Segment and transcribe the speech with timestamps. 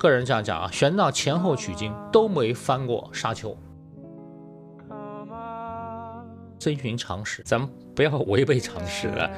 [0.00, 3.54] 个人这样讲啊，玄奘前后取经都没翻过沙丘。
[6.58, 9.30] 遵循常识，咱们不要违背常识了。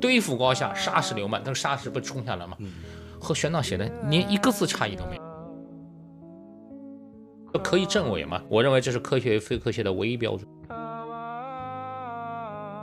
[0.00, 2.56] 对付高下，沙石流漫，那个沙石不冲下来吗？
[3.20, 5.16] 和玄奘写的连一个字差异都没
[7.54, 8.40] 有，可以证伪吗？
[8.48, 10.48] 我认为这是科学与非科学的唯一标准。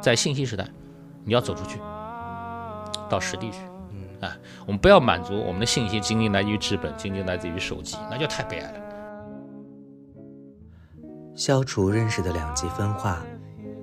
[0.02, 0.68] 在信息时代，
[1.24, 1.80] 你要走出去，
[3.10, 3.60] 到实地去。
[4.24, 8.80] 啊，我们不要满足我们的信息仅仅来自于纸本，仅仅来自于手机，那就太悲哀了。
[11.36, 13.22] 消除认识的两极分化，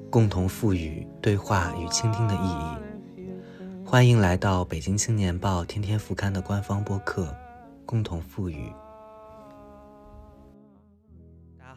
[0.08, 3.24] 共同赋予对话与倾听的意义。
[3.84, 7.24] 欢迎来到北京青年报天天副刊的官方播客
[7.84, 8.68] 《共同赋予》。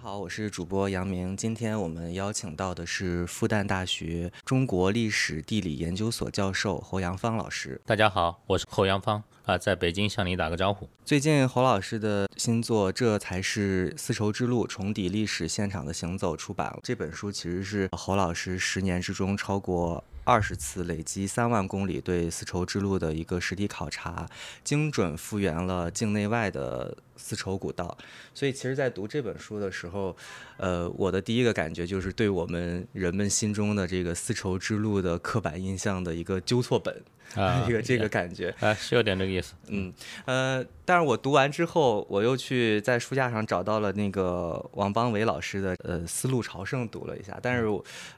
[0.03, 1.35] 好，我是主播杨明。
[1.37, 7.79] 今天我们邀请到的是复旦大学中国历史地理研究所教授侯阳芳老师。
[7.85, 9.23] 大家好，我是侯阳芳。
[9.45, 10.89] 啊，在北京向你打个招呼。
[11.05, 16.79] 最近侯老师的新作《这才是丝绸之路：重抵历史现场的行走》出版了。
[16.83, 24.27] 这本书其实是侯老师十年之中超过二十次、累积三万公里对丝绸之路的一个实地考察，
[24.63, 27.97] 精准复原了境内外的丝绸古道。
[28.33, 30.15] 所以，其实，在读这本书的时候，
[30.57, 37.03] 呃，我的第一个感觉就是对我们人们心中的这个丝绸之路的刻板印象的一个纠错本。
[37.35, 39.53] 啊， 这个这个感觉啊，是有点这个意思。
[39.67, 39.93] 嗯，
[40.25, 47.39] 呃，但是我读完之后，我又去在书架上找到了那个王邦伟老师的呃《丝路朝圣》，读了一下。
[47.41, 47.65] 但是，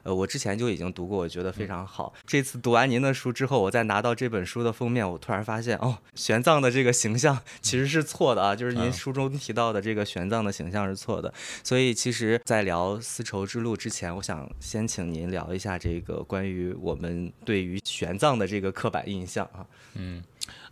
[0.02, 2.12] 呃，我之前就已经读过，我觉得非常好。
[2.26, 11.32] 这次读完您的书之后，我再拿到这本书的封面，我突然发现，哦，玄奘的这个形象其实是错的啊，就是您书中提到的这个玄奘的形象是错的。
[11.62, 19.05] 所以，其实，在聊丝绸之路之前，我想先请您聊一下这个关于我们对于玄奘的这个刻板。
[19.06, 20.22] 印象啊，嗯，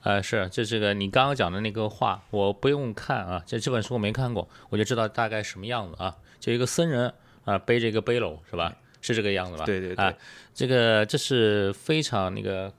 [0.02, 7.12] 呃，是，就这个你刚刚讲的那个话，我不用看啊，这这本书我没看过，我就知道大概什么样子啊，就一个僧人
[7.44, 8.76] 啊，背着一个背篓是吧？
[9.00, 9.64] 是这个样子吧？
[9.64, 10.14] 对对对，啊，
[10.54, 12.72] 这个这是非常那个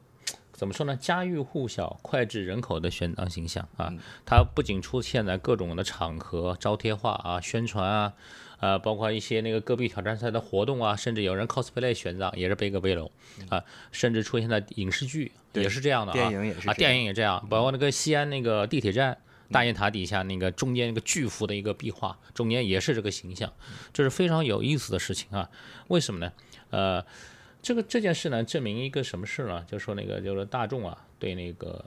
[0.53, 0.95] 怎么说呢？
[0.95, 3.93] 家喻户晓、脍炙人口的玄奘形象啊，
[4.25, 8.13] 他不仅出现在各种的场合、招贴画啊、宣传啊。
[8.59, 13.09] 呃，包括一些那个戈壁挑战赛的活动啊，甚至有人 cosplay 玄奘，也是背个背篓
[13.49, 19.17] 啊，甚至出现在影视剧也是这样的啊，电影也是啊，电影也这样，包括那个西安那个地铁站
[19.51, 23.51] 大雁塔底下那个中间那个巨幅的一个壁画，中间也是这个形象，
[23.93, 25.49] 这是非常有意思的事情啊。
[25.87, 26.31] 为什么呢？
[26.69, 27.05] 呃，
[27.61, 29.65] 这个这件事呢，证明一个什么事呢？
[29.69, 31.83] 就说那个就是大众啊，对那个。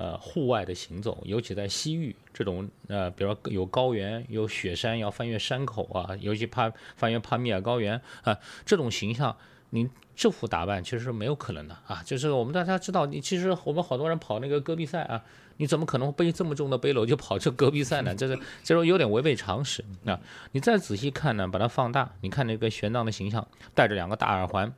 [0.00, 9.36] 呃，户外的行走，尤其在西域这种呃，比如说有高原、有雪山，要翻越山口啊，尤其帕翻越帕米尔高原啊，这种形象，
[9.68, 12.02] 你这副打扮其实是没有可能的啊。
[12.02, 15.22] 就是我们大家知道，你其实我们好多人跑那个戈壁赛啊，
[15.58, 18.14] 你怎么可能背这么重的背篓就跑这戈壁赛呢？
[18.14, 20.18] 这是这种有点违背常识啊。
[20.52, 24.72] 你再仔细看呢，把它放大，你看那个玄奘的形象，戴着两个大耳环，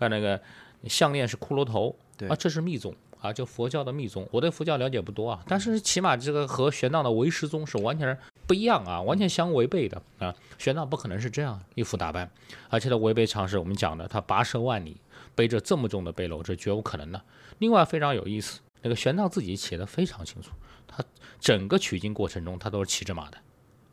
[0.00, 0.42] 啊，那个
[0.88, 1.94] 项链是骷髅头，
[2.28, 2.92] 啊，这是密宗。
[3.26, 8.16] 啊，就佛教的密宗，我对佛教了解不多啊，但是起码这个和玄奘的唯识宗是完全
[8.46, 10.34] 不一样啊，完全相违背的啊。
[10.58, 12.30] 玄奘不可能是这样一副打扮，
[12.68, 13.58] 而且他违背常识。
[13.58, 14.96] 我们讲的，他跋涉万里，
[15.34, 17.20] 背着这么重的背篓，这绝无可能的。
[17.58, 20.50] 另外非常有意思，那个玄奘自己写的非常清楚，
[20.86, 21.02] 他
[21.40, 23.38] 整个取经过程中他都是骑着马的，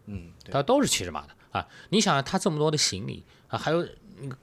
[0.06, 1.68] 嗯，他都是骑着马的啊。
[1.90, 3.86] 你想他这么多的行李啊，还有。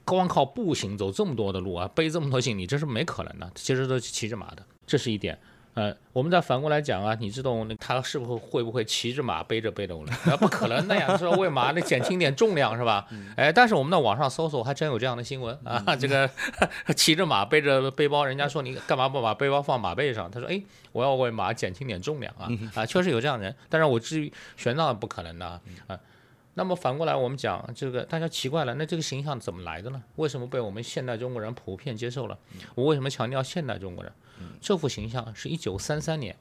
[0.04, 3.50] 光靠步行走这么多的路啊，背这么多行李，这是没可能的。
[3.54, 5.38] 其实都是骑着马的，这是一点。
[5.74, 10.12] 呃，我们再反过来讲啊，你知道那他是不是会不会骑着马背着背篓呢？
[10.26, 11.30] 那不可能的呀，是吧？
[11.36, 13.06] 为马那减轻点重量是吧？
[13.36, 15.94] 哎，但是我们在网上搜索，还真有这样的新闻啊。
[15.94, 16.28] 这个
[16.96, 20.28] 骑着马背着背包，人家说你干嘛不把背包放马背上？
[20.28, 23.54] 他说，哎，我要为马减轻点重量啊啊，确实有这样人。
[23.68, 26.00] 但是我至于玄奘不可能的啊啊。
[26.54, 30.02] 那么反过来，我们讲这个，大家奇怪了，那这个形象怎么来的呢？
[30.16, 32.36] 为什么被我们现代中国人普遍接受了？
[32.74, 34.12] 我为什么强调现代中国人？
[34.60, 36.36] 这幅形象是一九三三年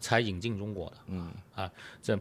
[0.00, 0.96] 才引进中国的。
[1.06, 1.70] 嗯啊，
[2.02, 2.18] 这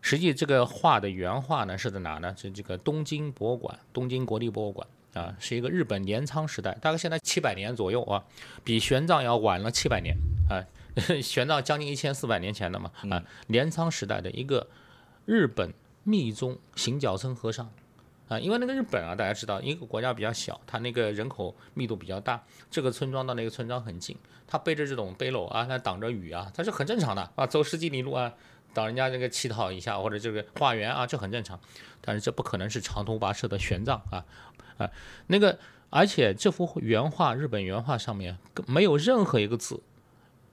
[0.00, 2.34] 实际这个画的原画呢是在哪呢？
[2.36, 8.24] 是这个东京博物馆，东京国立博物馆啊，是一个日本镰仓时代，大概现在七百年左右啊，
[8.64, 10.16] 比玄奘要晚了七百年
[10.48, 10.64] 啊，
[11.22, 14.68] 玄奘将近一千四百年前的嘛啊，镰仓时代的一个
[15.24, 15.72] 日本。
[16.04, 17.70] 密宗行脚僧和尚，
[18.28, 24.14] 啊，因为那个日本啊，大家知道，一个国家比较小，它那个人口密度比较大，这个村庄到那个村庄很近，
[24.46, 28.34] 他背着这种背篓啊，他挡着雨啊，它是很正常的啊，走十几里路啊，
[28.74, 31.58] 挡人家这个乞讨一下或者这个化缘啊，这很正常，
[32.02, 34.24] 但是这不可能是长途跋涉的玄奘啊，
[34.76, 34.90] 啊，
[35.28, 35.58] 那个，
[35.88, 38.36] 而且这幅原画，日本原画上面
[38.66, 39.82] 没有任何一个字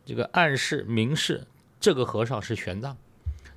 [0.06, 1.46] 这个暗示明示
[1.82, 2.96] 这个和尚是玄奘。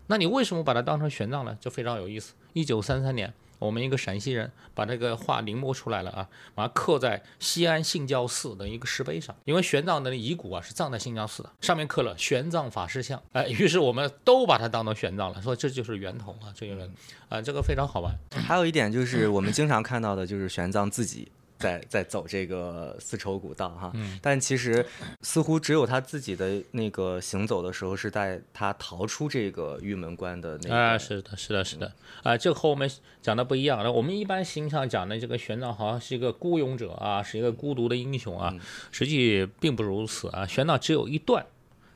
[0.08, 1.56] 那你为什么把它当成玄奘呢？
[1.60, 2.34] 就非常有意思。
[2.52, 3.32] 一九三三年。
[3.58, 9.34] 我们一个陕西人把这个画临摹出来了啊，把它刻在西安信教寺的一个石碑上。
[9.44, 13.22] 因为玄奘的遗骨啊是葬在信教寺的，上面刻了玄奘法师像。
[13.32, 16.88] 哎，于是我们都把它当做玄奘了，说这就是源头啊，这个
[17.28, 18.14] 啊，这个非常好玩。
[18.30, 21.30] 还有一点就是我们经常看到的就是玄奘自己。
[21.58, 24.86] 在在走这个丝绸古道哈，但其实
[25.22, 30.76] 似乎只有他自己的那个行走的时候，是在他逃出这个玉门关的那个。
[30.76, 32.88] 啊，是的，是的，是的，啊，这和我们
[33.20, 33.82] 讲的不一样。
[33.82, 38.54] 那我们一般形象讲的这个玄奘好像是一个孤勇者啊，是一个孤独的英雄啊，
[38.92, 40.46] 实际并不如此啊。
[40.46, 41.44] 玄奘只有一段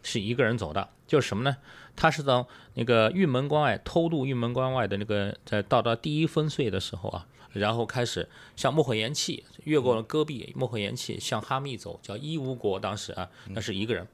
[0.03, 1.57] 是一个人走的，就是什么呢？
[1.95, 2.45] 他是从
[2.75, 7.27] 那个玉门关外偷渡玉门关外的那个，在到达第一分岁的时候啊。
[7.53, 12.81] 然后开始向漠河延气，越过了戈壁，漠河延气向哈密走，叫伊吾国。
[12.81, 14.07] 当时啊，那是一个人，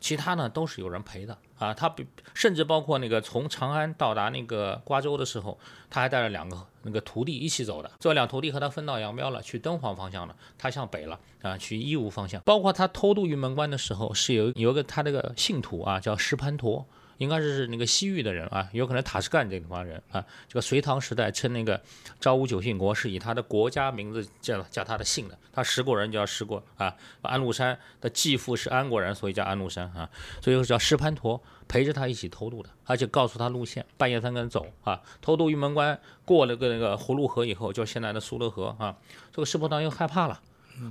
[0.00, 1.72] 其他呢都是有人陪的啊。
[1.72, 5.58] 他比甚至包括那个从长安到达那个瓜州的时候，
[5.90, 7.90] 他还带了两个那个徒弟一起走的。
[7.98, 12.40] 这两徒弟和他分道扬镳了，去敦煌方向了，他向北了啊，去伊吾方向。
[12.42, 16.86] 包括他偷渡玉门关的时候，是有有个他这个信徒啊，叫石盘陀。
[17.18, 20.24] 应该是是那个西域的人啊，有可能塔什干这地方人啊。
[20.48, 21.80] 这个隋唐时代称那个
[22.18, 25.38] 昭武九姓国是以他的国家名字叫叫他的姓的。
[25.52, 30.08] 他石国人叫石国啊，安禄山的继父是安国人，所以叫安禄山啊。
[30.40, 35.00] 所以叫石盘陀陪着他一起偷渡的，而且告诉他路线，半夜三更走啊。
[35.20, 38.96] 偷渡玉门关过了个那个葫芦河以后，就现在的苏勒河啊。
[39.30, 40.40] 这个石破当又害怕了，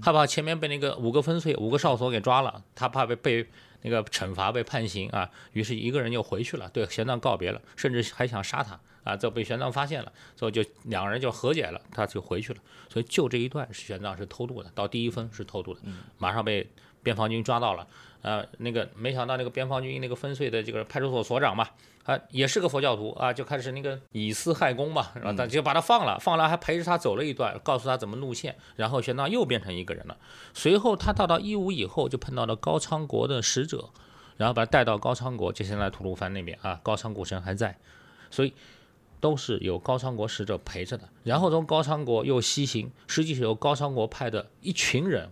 [0.02, 3.48] 害怕前面被那个五个分岁五个哨所给抓了，他怕被被。
[3.82, 12.60] 那个惩罚被判刑啊，于是一个人就回去了，对玄奘告别了，甚至还想杀他啊，这被玄奘发现了，所以就两个人就和解了，他就回去了。
[12.90, 15.82] 所以就这一段是玄奘是偷渡的，到第一分是偷渡的，
[16.18, 16.70] 马上被
[17.02, 17.88] 边防军抓到了。
[18.22, 21.68] 呃，那个没想到那个边防军那个分岁的这个派出所所长嘛，
[22.04, 30.16] 啊，也是个佛教徒啊，就开始那个以私害公嘛，然后他就把他放了，放了还陪着他走了一段，告诉他怎么路线，然后玄奘又变成一个人了。
[30.54, 33.90] 随后他到到义乌以后，就碰到了高昌国的使者，
[34.38, 37.76] 然后把他带到高昌国，就现在吐鲁番那边啊，高昌古城还在，
[38.30, 38.54] 所以
[39.20, 41.10] 都是有高昌国使者陪着的。
[41.24, 45.30] 然后从高昌国又西行，实际是由高昌国派的一群人。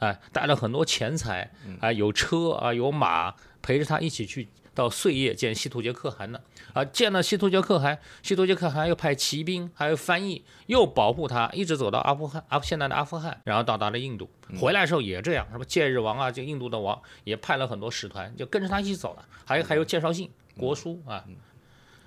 [0.00, 1.50] 哎，带了很多钱财，
[1.80, 6.42] 啊，有车啊，有马，陪着他一起去到碎叶见西突厥可汗的，
[6.72, 21.22] 啊，见了西突厥可汗，西突厥可汗又派骑兵，还有翻译，又保护他，一直走到阿富汗，阿现在的阿富汗，然后到达了印度，回来的时候也这样，什么戒日王啊，就印度的王也派了很多使团，就跟着他一起走了，还有还有介绍信、国书啊。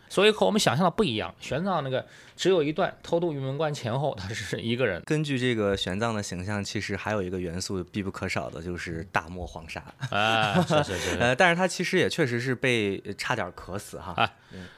[0.09, 2.05] 所以和我们想象的不一样，玄奘那个
[2.35, 5.01] 只有一段偷渡玉门关前后，他是一个人。
[5.05, 11.17] 根据这个玄奘的形象，其实还有一个元素必不可少的，就是大漠黄沙啊，是是是。
[11.21, 14.13] 呃，但是他其实也确实是被差点渴死哈。
[14.15, 14.31] 啊，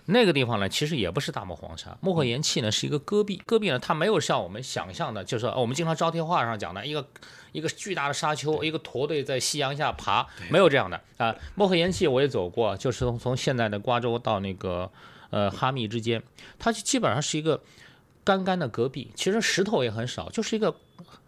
[0.05, 7.05] 那个地方呢，其实也不是大漠黄沙，漠河延气呢是一个戈壁，戈壁呢它没有像我们想象的，就是我们经常招贴画上讲的一个
[7.55, 11.35] 一个巨大的沙丘，一个驼队在夕阳下爬，没有这样的啊。
[11.55, 14.91] 漠河延气我也走过，就是从从现在的瓜州到那个。
[15.31, 16.21] 呃，哈密之间，
[16.59, 17.61] 它基本上是一个
[18.23, 20.73] 干干的戈壁，其实石头也很少，就是一个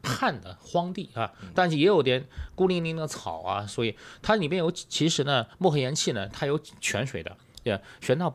[0.01, 1.33] 旱的荒地啊。
[1.53, 2.23] 但是也有点
[2.55, 7.35] 孤零零的草啊，所以它里面有其实呢，漠河岩气呢，它有泉水的。
[7.63, 8.31] 对，玄奘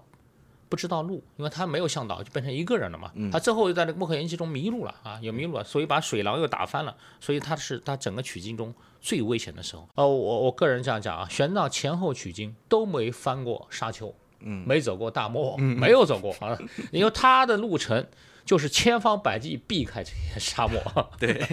[0.73, 3.13] 不知道路，因为他没有向导，就变成一个人了嘛。
[3.31, 6.97] 他最后又在那个漠河岩气中迷路了啊，也迷路了，所以把水狼又打翻了。
[7.21, 9.87] 所以他是他整个取经中最危险的时候。
[9.97, 14.15] 呃，我我个人这样讲啊，玄奘前后取经都没翻过沙丘。
[14.45, 16.59] 嗯，没走过大漠，没有走过啊，
[16.91, 18.07] 因为他的路程
[18.45, 20.81] 就是千方百计避开这些沙漠。
[21.19, 21.47] 对，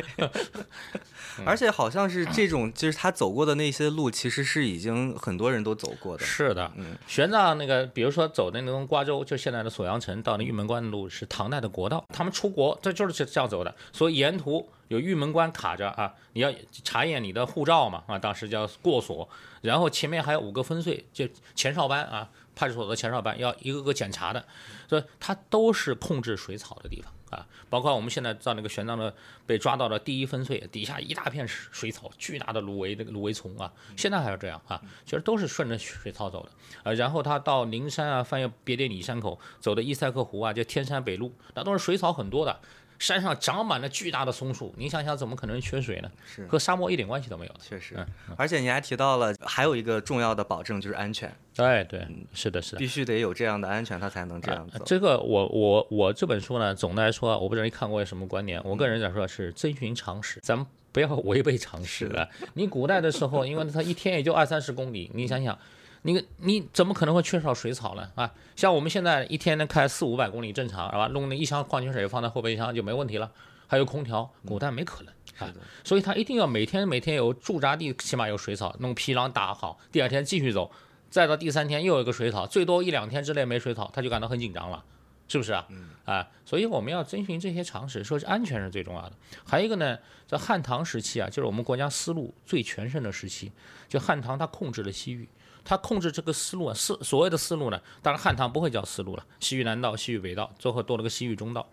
[1.46, 6.26] 而且好像是这种，就是他走过的那些路，其实是已经很多人都走过的。
[6.26, 16.52] 是的，嗯，玄奘那个，比如说走的那从瓜州，就现在的锁阳城到那玉门关的路是唐代的国道，他们出国这就是这样走的，所以沿途有玉门关卡着啊，你要
[16.84, 19.30] 查验你的护照嘛啊，当时叫过锁，
[19.62, 22.28] 然后前面还有五个分岁，就前哨班啊。
[22.60, 24.46] 派出所的前哨班要一个个检查的，
[24.90, 27.48] 所以它都是控制水草的地方啊。
[27.70, 36.52] 包括我们现在在那个玄奘的被抓到的第一分岁，底下一大片水草，巨大的芦苇那个芦苇丛啊，现在还是这样啊，其实都是顺着水草走的
[36.84, 36.92] 啊。
[36.92, 42.60] 然后他到灵山啊，翻越别迭里山口，走的伊塞克湖啊，就天山北路，那都是水草很多的。
[43.00, 46.12] 山上长满了巨大的松树，你想想怎么可能缺水呢？
[46.26, 47.56] 是和沙漠一点关系都没有。
[47.60, 47.96] 确实，
[48.36, 51.34] 而且你还提到了还有一个重要的保证就是安全。
[51.56, 54.84] 对对，是的，是的，必须得有这样的安全，他才能这样走。
[54.86, 58.62] 这个我我我这本书呢，总的来说，我不知道你看过什么观点。
[58.64, 62.30] 我个人来说是遵循常识，咱们不要违背常识了。
[62.54, 65.58] 你古代的时候，因为它一天也就二三十公里，你想想，
[66.04, 68.10] 你你怎么可能会缺少水草呢？
[68.16, 71.08] 啊，像我们现在一天能开四五百公里正常，是吧？
[71.08, 73.32] 弄那一箱矿泉水放在后备箱就没问题了，
[73.68, 75.14] 还有空调，古代没可能。
[75.40, 75.54] 啊，
[75.84, 80.70] 所以他一定要每天每天有驻扎地，起码有水草，弄皮囊打好，第二天继续走，
[81.10, 84.84] 再到第三天又有一个水草，最多一两天之内没水草，他就感到很紧张了，
[85.30, 85.66] 是不是啊？
[86.04, 89.14] 啊，所以我们要遵循这些常识，说是安全是最重要的。
[89.46, 93.52] 还有一个呢，在汉唐时期啊，就是我们国家丝路最全盛的时期，
[93.88, 95.30] 就汉唐它控制了西域，
[95.70, 101.70] 它控制这个思路啊，思所谓的思路呢，当然汉唐不会叫思路了，西域南道、西域北道，最后多了个西域中道，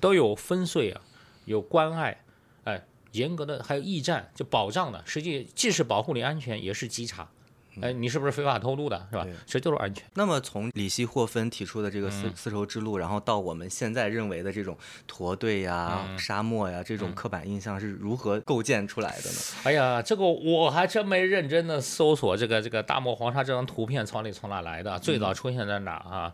[0.00, 1.00] 都有分税啊，
[1.44, 2.24] 有关隘，
[2.64, 2.84] 哎。
[3.12, 7.26] 严格的还有驿站，就保障的，实际既是保护你安全，也是稽查。
[7.80, 9.26] 哎，你是不是非法偷渡的，是吧？
[9.44, 10.04] 其实就是安全。
[10.14, 19.38] 那么从李希霍芬提出的这个丝丝绸之路，然后到我们现在认为的这种驼队呀、沙漠呀这种刻板印象是如何构建出来的呢？
[19.64, 26.32] 哎呀，这个我还真没认真的搜索这个这个大漠黄沙这张图片从里从哪来的，最早出现在哪啊？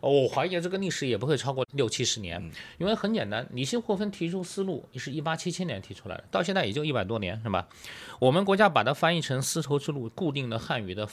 [0.00, 2.42] 我怀疑这个历史也不会超过六七十年，
[2.78, 7.66] 因为很简单，李希霍芬提出丝路是一八七七年提出来的，到现在也就一百多年，是吧？
[8.18, 11.08] 我们国家把它翻译成丝绸之路固定的汉语的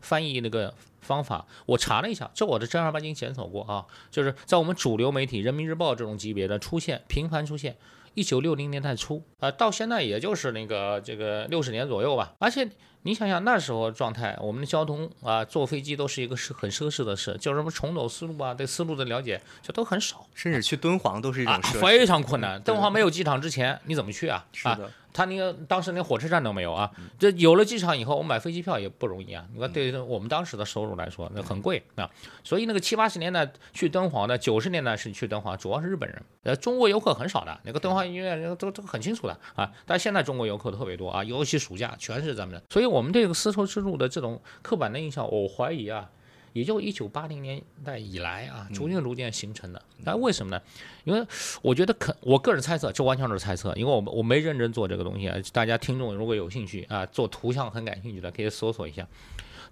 [0.00, 7.76] 翻译那个方法，我查了一下，这我是正儿八经检索过啊，就是在我们主流媒体《人民日报》这种级别的出现频繁出现，
[8.14, 12.68] 一九六零年代初啊，到现在也就是那个这个六十年左右吧，而且。
[13.06, 22.58] 你想想那时候状态，我们的交通啊，坐飞机都是一个是很奢侈的事，就什么重走丝路啊，对丝路的了解就都很少，甚至去敦煌都是一种非常困难。
[22.62, 24.46] 敦煌没有机场之前，你怎么去啊？
[24.54, 24.90] 是的。
[25.14, 29.46] 他那个当时连火车站都没有啊，这有了机场以后，我买飞机票也不容易啊。
[29.54, 32.10] 你看，对于我们当时的收入来说，那很贵啊。
[32.42, 37.56] 所以那个七八十年代去敦煌的，九十年代是去敦煌，主要是日本人，呃，中国游客很少的。
[37.62, 39.70] 那个敦煌医院都都很清楚的啊。
[39.86, 42.60] 但现在中国游客特别多啊，尤其暑假全是咱们的。
[42.70, 46.10] 所以我们这个丝绸之路的这种刻板的印象，我怀疑啊。
[46.54, 49.82] 也就一九八零年代以来啊，逐渐逐渐形成的。
[50.04, 50.62] 那为什么呢？
[51.02, 51.26] 因为
[51.60, 55.36] 我觉得可，我个人猜测，这完全是猜测，因为我我没认真做这个东西啊。
[55.52, 59.04] 大家听众如果有兴趣啊，做图像很感兴趣的，可以搜索一下，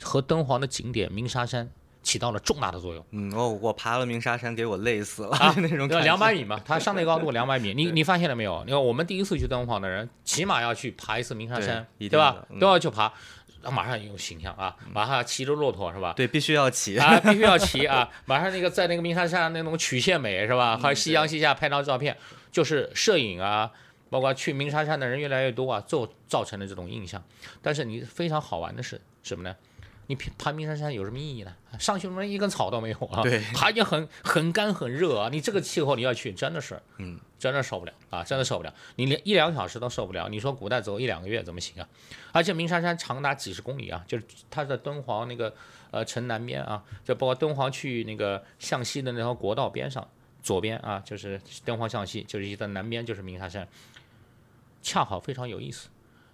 [0.02, 1.70] 和敦煌的景点鸣沙山
[2.02, 3.06] 起到了重大的作用。
[3.12, 8.60] 嗯，哦，我爬了鸣沙山，给我累死了啊， 那种两百米嘛，它上内高度 两百米，你你发现了没有？
[8.64, 12.44] 你看我们第一次去敦煌的人，起码要去爬一次鸣沙山，对吧？
[12.58, 13.12] 都要去爬。
[13.62, 16.12] 那马上有形象啊，马上骑着骆驼是吧？
[16.16, 18.08] 对，必须要骑啊，必须要骑啊！
[18.24, 20.76] 马上那个在那个鸣沙山那种曲线美是吧？
[20.76, 22.16] 还有夕阳西下拍张照片，
[22.50, 23.70] 就是摄影啊，
[24.10, 27.22] 包括去鸣沙山的人越来越多啊，就造成了这种印象。
[27.60, 29.54] 但是你非常好玩的是什么呢？
[30.08, 31.54] 你爬鸣沙山有什么意义呢？
[31.78, 33.22] 上去连一根草都没有啊！
[33.22, 35.28] 对，爬也很很干很热啊！
[35.30, 38.22] 你这个气候你要去，真的是，嗯，真的受不了啊！
[38.22, 40.28] 真的受不了，你连一两个小时都受不了。
[40.28, 41.88] 你说古代走一两个月怎么行啊？
[42.32, 45.54] 而且鸣沙山长达几十公里啊，就是它在敦煌那个
[45.90, 50.06] 呃城南边啊，就包括敦煌去那个向西的那条国道边上，
[50.42, 53.66] 左边啊就是敦煌向西，就是在南边就是鸣沙山，
[54.82, 55.88] 恰好非常有意思。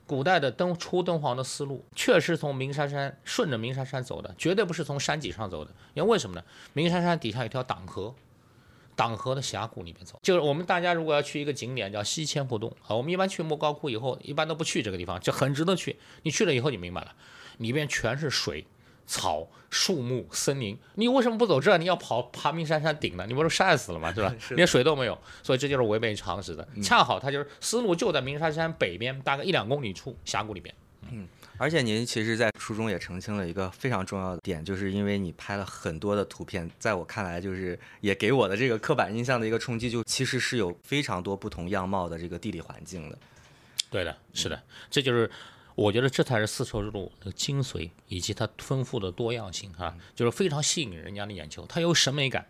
[0.09, 5.71] 古代的登出敦煌的思路，确实从鸣沙山顺着鸣沙山走的，绝对不是从山脊上走的。
[5.93, 6.43] 因为为什么呢？
[6.73, 8.15] 鸣沙山底下有条党河，
[8.97, 10.19] 党河的峡谷里面走。
[10.23, 15.99] 就是我们大家如果要去一个景点叫西千佛洞啊，我们一般去莫高窟以后，一般都不去这个地方，就很值得去。
[16.23, 17.15] 你去了以后你明白了，
[17.59, 18.67] 里面全是水。
[19.09, 21.77] 草、树木、森林，你为什么不走这？
[21.79, 23.25] 你要跑爬明山山顶呢？
[23.27, 24.13] 你不是晒死了吗？
[24.13, 24.33] 对吧？
[24.55, 26.69] 连水都没有，所以这就是违背常识的。
[26.83, 30.75] 恰好它就是思路就在明山山北边，大概一两公里处峡谷里边。
[31.11, 43.19] 嗯，而且您其实，在书中也澄清了一个非常重要的点，就是因为你拍了很多的图片，在我看来，就是也给我的这个刻板印象的一个冲击，就其实是有非常多不同样貌的这个地理环境的。
[43.91, 45.31] 对的，是的，这就是。
[45.79, 51.65] 我觉得这才是丝绸之路的精髓，以及它丰富的多样性啊，就是非常吸引人家的眼球。
[51.69, 52.45] 它有审美感，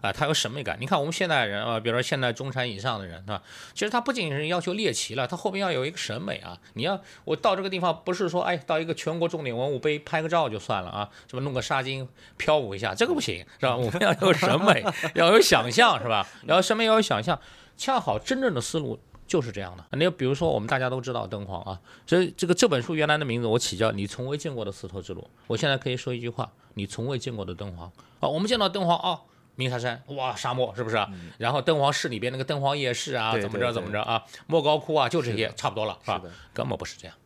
[0.00, 0.78] 啊，它有审美感。
[0.80, 3.42] 你看我们现代人啊，比如说现代中产以上的人，是吧？
[3.74, 6.58] 其实他不仅是要求猎奇了，他后边要有一个审美啊。
[6.72, 12.08] 你要我到这个地方，不是说哎到一个全国重点文物碑拍个照就算了啊，什么弄个纱巾
[12.38, 13.76] 飘舞一下，这个不行，是吧？
[13.76, 14.82] 我们要有审美，
[15.14, 16.26] 要有想象，是吧？
[16.46, 17.38] 然后审美要有想象，
[17.76, 18.98] 恰好真正的思路。
[19.30, 25.30] 就是这样的，你比如说我们大家都知道敦煌啊，所以这个这本书原来的名字我起叫你从未见过的丝绸之路。
[25.46, 29.22] 我现在可以说一句话，你从未见过的敦煌啊，我们见到敦煌啊，
[29.54, 30.96] 鸣沙山哇，沙漠是不是？
[31.38, 36.20] 然后敦煌市里边那个敦煌夜市啊，怎么着怎么着啊，莫高窟啊，就这些差不多了，是吧？
[36.52, 37.16] 根本不是这样，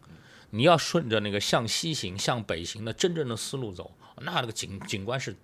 [0.51, 5.35] 你要顺着那个向西行、向北行的真正的思路走，那那个景景观是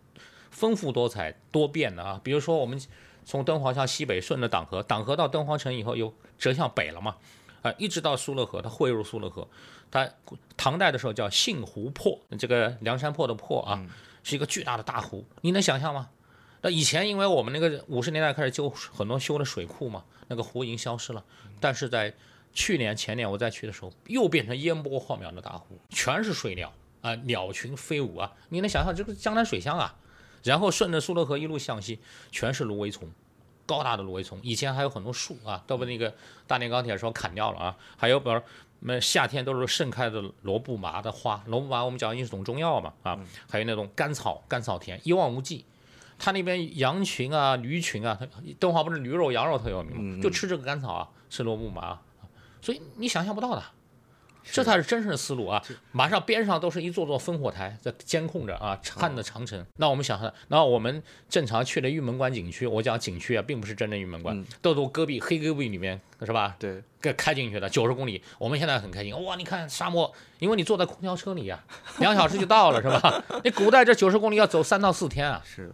[0.51, 2.21] 丰富多彩多变的啊。
[2.23, 2.79] 比如说我们
[3.25, 6.13] 从敦煌向西北顺着党河，党河到敦煌城以后又。
[6.41, 7.15] 折向北了嘛，
[7.63, 9.47] 啊，一直到苏勒河，它汇入苏勒河，
[9.91, 10.11] 它
[10.57, 13.81] 唐代的时候叫杏湖泊，这个梁山泊的泊啊，
[14.25, 16.09] 是一个巨大的大湖，你能想象吗？
[16.63, 21.25] 那以前因为我们那个五十年代开始修很多修的水库嘛，那个湖已经消失了，
[21.61, 22.13] 但是在
[22.53, 29.95] 去年前年我再去的时候，又变成烟波浩渺的大湖，全是水鸟啊，鸟群飞舞啊，你能想象这个江南水乡啊？
[30.43, 31.99] 然后顺着苏勒河一路向西，
[32.33, 33.07] 全是芦苇丛。
[33.71, 36.13] 高大的芦苇丛，以前还有很多树啊，都被那个
[36.49, 37.77] 大连钢铁说砍掉了啊。
[37.97, 38.41] 还有，比如
[38.81, 43.17] 那夏天都是盛开的罗布麻的花，罗布麻我们讲一种中药嘛啊。
[43.49, 45.65] 还有那种甘草，甘草田一望无际。
[46.19, 48.19] 它那边羊群啊、驴群啊，
[48.59, 50.21] 敦煌不是驴肉、羊肉特有名吗？
[50.21, 52.01] 就吃这个甘草啊，吃罗布麻，
[52.61, 53.63] 所以你想象不到的。
[54.53, 55.63] 这才是真正的思路啊！
[55.93, 59.65] 马上边上都是一座座烽火台在监控着啊，看的长城。
[59.77, 66.57] 那我们想想，那我们正常去的玉门关景区，我讲景区啊，并不是真正玉门关，都都戈壁黑戈壁里面是吧？
[66.59, 68.23] 对，给开进去的九十公里。
[68.39, 69.37] 我们现在很开心，哇！
[69.37, 71.63] 你看沙漠，因为你坐在空调车里呀，
[71.99, 73.25] 两小时就到了是吧？
[73.45, 75.43] 你古代这九十公里要走三到四天啊。
[75.45, 75.73] 是。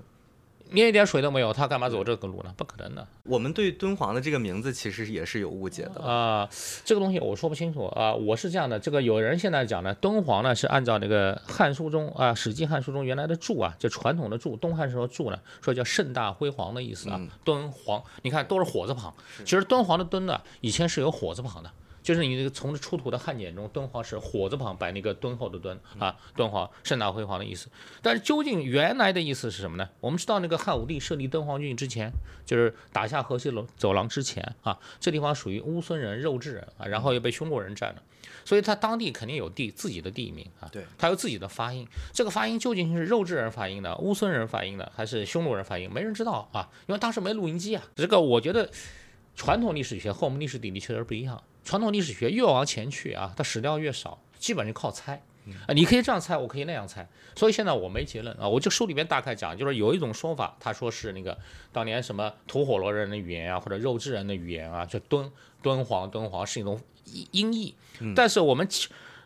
[0.70, 2.52] 连一点水都没有，他干嘛走这个路呢？
[2.56, 3.06] 不可能的。
[3.24, 6.48] 我们对敦煌的这个名字其实也是有误解的啊。
[6.84, 8.12] 这个东西我说不清楚啊。
[8.14, 17.20] 我是这样的，这个有人现在讲呢，敦煌呢是按照那个《汉书》中啊，《史记·汉书》中原来的注啊，就传统的注，东汉时候注呢，说叫盛大辉煌的意思啊。
[17.44, 19.14] 敦煌，你看都是火字旁。
[19.44, 21.70] 其实敦煌的敦呢，以前是有火字旁的。
[22.06, 27.68] 就是你这个从出土的汉简中，敦煌是火字旁摆那个敦厚的敦啊，敦煌盛大辉煌的意思。
[28.00, 29.88] 但是究竟原来的意思是什么呢？
[29.98, 32.12] 我们知道那个汉武帝设立敦煌郡之前，
[32.44, 38.02] 就是打下河西走走廊之前啊，这地方属于乌孙人、肉质人啊，然后又被匈奴人占了，
[38.44, 41.84] 所以他当地肯定有地自己的地名啊，对，他有自己的发音。
[42.12, 45.90] 这个发音究竟是肉质人发音的、乌孙人发音的，还是匈奴人发音？
[45.92, 47.82] 没人知道啊，因为当时没录音机啊。
[47.96, 48.70] 这个我觉得
[49.34, 51.42] 传统历史学和我们历史地理确实不一样。
[51.66, 55.20] 传统历史学越往前去啊，它史料越少，基本就靠猜
[55.66, 55.74] 啊。
[55.74, 57.06] 你可以这样猜，我可以那样猜。
[57.34, 61.36] 所以现在我没结论啊，我就书里面大概讲，就是有一种说法，他说是那个
[61.72, 65.28] 当年什么吐火罗人的语言啊，或者肉质人的语言啊，就敦
[65.60, 66.80] 敦煌敦煌是一种
[67.32, 67.74] 音译。
[68.14, 68.68] 但是我们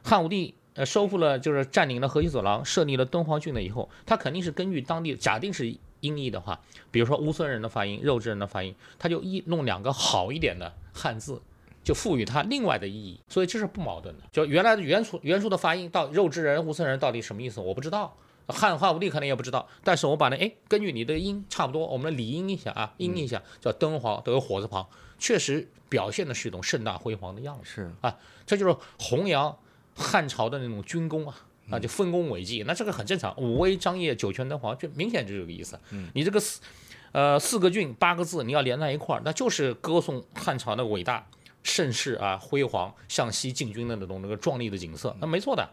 [0.03, 5.69] 汉武帝呃收复了，就是占领了河西走廊，设立了敦煌郡了以后，他肯定是根据当地假定是
[6.01, 6.59] 音译的话，
[6.91, 11.43] 比如说乌孙人的发音、肉质人的发音，他就一弄两个好一点的汉字。
[11.83, 14.25] 就赋予它另外的意义，所以这是不矛盾的。
[14.31, 18.17] 就原来的原初原初的发音到肉质人、乌孙人到底什么意思，我不知道。
[18.49, 19.69] 汉化武帝可能也不知道。
[19.85, 24.85] 但是我把那哎，根据你的音差不多，我们理音一下啊，音一下叫敦煌，都有火字旁，
[25.21, 27.63] 确实表现的是一种盛大辉煌的样子。
[27.65, 29.57] 是啊，这就是弘扬
[29.95, 31.37] 汉朝的那种军功啊
[31.71, 32.65] 啊，就丰功伟绩。
[32.67, 35.79] 那这个很正常，武威张掖酒泉敦煌，就明显就这个意思。
[35.91, 36.61] 嗯，你这个四
[37.13, 41.25] 呃四个郡八个字，你要连在一块儿，那就是歌颂汉朝的伟大。
[41.63, 45.69] 盛世啊，辉煌，向西进军的那种那个壮丽的景色，那没错的，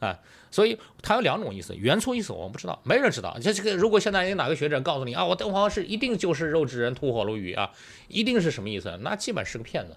[0.00, 0.18] 啊，
[0.50, 3.36] 所以它有两种意思，原初意思我们不知道，没人知道。
[3.40, 7.70] 这这个如果现在有哪个学者告诉你啊，我敦煌是一定就是肉质人吐火罗语啊，
[8.08, 8.98] 一定是什么意思？
[9.02, 9.96] 那基本是个骗子。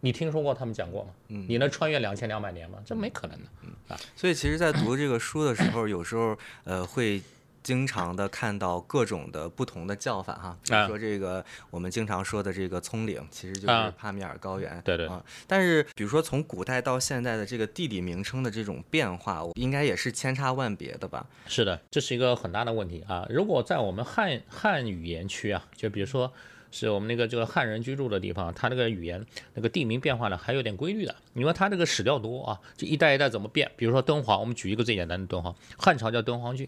[0.00, 1.10] 你听说过他们讲过吗？
[1.26, 2.78] 你能穿越两千两百年吗？
[2.84, 3.94] 这没可能的。
[3.94, 7.22] 啊，所以其实，在读这个书的时候，有时候呃会。
[7.68, 14.80] 经常的看到各种的不同的叫法哈，比如说这个我们经常说的这个葱岭，其实就是帕米尔高原。
[14.82, 15.22] 对对啊。
[15.46, 21.26] 但是比如说从古代到现在的这个地理名称的这种变化，应该也是千差万别的吧？
[21.46, 23.26] 是的，这是一个很大的问题啊。
[23.28, 26.32] 如果在我们汉汉语言区啊，就比如说
[26.70, 31.14] 是我们那个这个汉人居住的地方，它那个语言那个地名变化呢还有点规律的。
[31.34, 33.70] 你说它这个史料多啊，就一代一代怎么变？
[33.76, 36.66] 比如说敦煌，我们举一个最简单的敦煌，汉朝叫敦煌郡。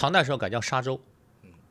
[0.00, 0.98] 唐代时候改叫沙州，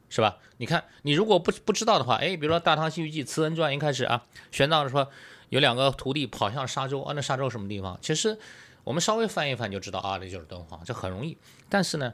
[0.07, 0.37] 是吧？
[0.57, 5.09] 你看，你如果不不知道的话，哎，比如说《大唐西域记》《慈恩传》一开始啊，玄奘说
[5.49, 7.97] 有两个徒弟跑向沙州，啊，那沙州什么地方？
[8.03, 8.37] 其实
[8.83, 11.35] 我们稍微翻一翻就知道啊，那就是敦煌，这很容易。
[11.69, 12.13] 但是呢，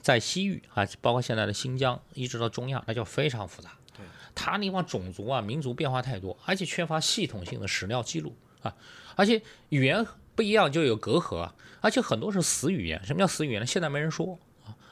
[0.00, 3.72] 在西域啊，包括现在的新疆，一直到中亚，那就非常复杂。
[3.96, 8.72] 对，它地方种族啊、民族变化太多，而且缺乏系统性的史料记录啊，
[9.16, 11.50] 而且语言不一样就有隔阂，
[11.80, 13.04] 而且很多是死语言。
[13.04, 13.66] 什么叫死语言呢？
[13.66, 14.38] 现在没人说。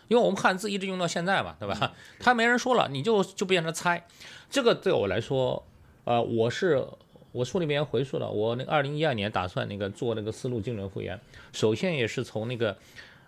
[0.09, 1.93] 因为我们汉字一直用到现在嘛，对吧？
[2.19, 4.07] 他没人说了，你就就变成猜。
[4.49, 5.67] 这个对我来说，
[6.05, 6.87] 呃，我是
[7.33, 11.21] 我书里面回溯了，我那二零一二年打算那个做那个思路精准复原，
[11.53, 12.77] 首先也是从那个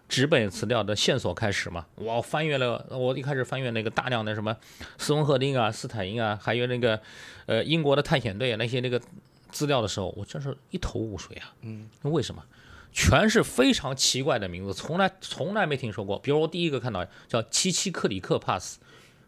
[0.09, 1.85] 纸本资料的线索开始嘛。
[1.97, 4.57] 我翻阅了，我一开始翻阅那个大量的什么
[4.97, 7.01] 斯文赫丁啊、斯坦因啊，还有那个
[7.47, 9.01] 呃英国的探险队那些那个
[9.51, 11.53] 资料的时候，我真是一头雾水啊。
[11.62, 12.43] 嗯，为什么？
[12.92, 16.18] 全是非常奇怪的名字，从来从来没听说过。
[16.18, 18.79] 比如我第一个看到叫七七克里克 pass，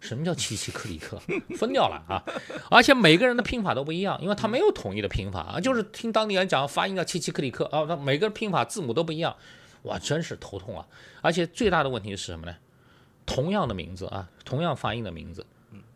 [0.01, 1.21] 什么叫七七克里克？
[1.57, 2.25] 分掉了啊！
[2.71, 9.37] 而且每个人的拼法都不一样，因为他没有统一的拼法啊，就是听当地人讲发音叫七七克里克啊，那每个拼法字母都不一样，
[9.83, 10.87] 哇，真是头痛啊！
[11.21, 12.57] 而且最大的问题是什么呢？
[13.27, 15.47] 同样的名字啊，同样发音的名字，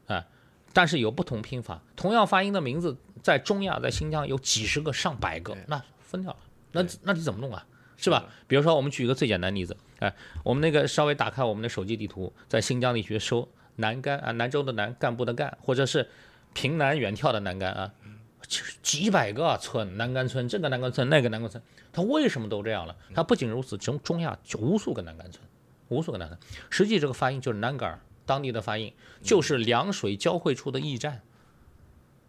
[0.07, 0.25] 啊，
[0.73, 1.83] 但是有不同拼法。
[1.97, 6.37] 同样发音的名字，在中亚、在新疆有几十个、上百个，那分掉了，
[6.75, 7.65] 那那你怎么弄啊？
[7.97, 8.27] 是吧？
[8.49, 16.09] 比如说，我们举一个最简单的例子，哎，我们那个稍微打开我们的手机地图，在新疆地区搜南干啊，南州的南，干部的干，或者是
[16.53, 17.93] 平南远眺的南干啊，
[18.83, 22.97] 几百个村，南干村，这个南干村，那个南干村，它为什么都这样了？
[23.15, 25.41] 它不仅如此，中中亚就无数个南干村，
[25.89, 26.37] 无数个南干，
[26.69, 31.23] 实际这个发音就是南杆儿当地的发音，就是两水交汇处的驿站。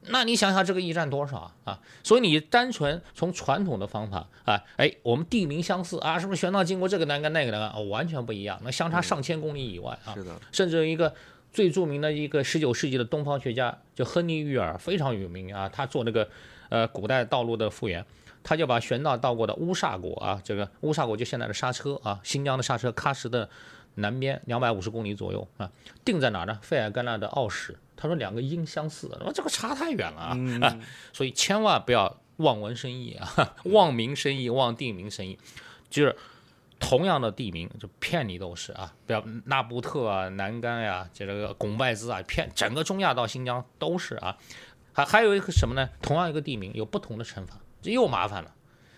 [0.10, 1.80] 那你想想这个驿站多少啊啊！
[2.04, 7.70] 所以你单纯从传统的方法啊，哎，我们地名相似啊，是不是玄奘经过这个南干那个南干？
[7.72, 10.14] 哦，完全不一样，那相差上千公里以外啊。
[10.14, 11.14] 是的，甚至一个
[11.52, 15.68] 最著名的一个十九世纪的东方学家叫亨利·玉尔，非常有名啊。
[15.70, 16.28] 他做那个
[16.70, 18.06] 呃古代道路的复原，
[18.44, 23.50] 他就把玄奘到过的乌萨国啊，这个乌萨国就现在的刹车啊，新疆的刹车喀什的
[23.96, 25.72] 南边两百五十公里左右啊，
[26.04, 26.60] 定在哪儿呢？
[26.62, 27.76] 费尔干纳的奥什。
[27.98, 30.80] 他说两个音相似，那这个差太远了啊！
[31.14, 35.38] 所以千万不要望文生义啊， 望名生义，望地名生义，
[35.90, 36.16] 就是
[36.80, 38.94] 同样的地名就骗你都是啊！
[39.08, 44.38] 不要纳布特啊、南干呀、这个拱拜兹啊，骗整个中亚到新疆都是啊。
[44.94, 45.90] 还还有一个什么呢？
[46.02, 48.54] 同样一个地名有不同的称法，这又麻烦了。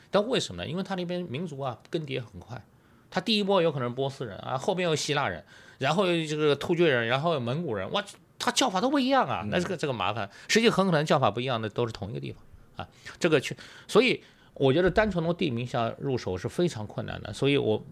[0.09, 0.69] 但为什么呢？
[0.69, 2.63] 因为他那边民族啊更迭很快，
[3.11, 5.43] 他第一波有可能是波斯人啊，后边有希腊人，
[5.77, 8.03] 然后又这个突厥人，然后有蒙古人，哇！
[8.39, 12.41] 它叫法都不一样啊，那这个这个麻烦，实际很可能叫法不一样的都是同一个地方
[12.75, 12.87] 啊，
[13.19, 13.55] 这个去，
[13.87, 14.23] 所以
[14.53, 17.83] 我觉得单纯从地名下入手是非常困难的，所以我，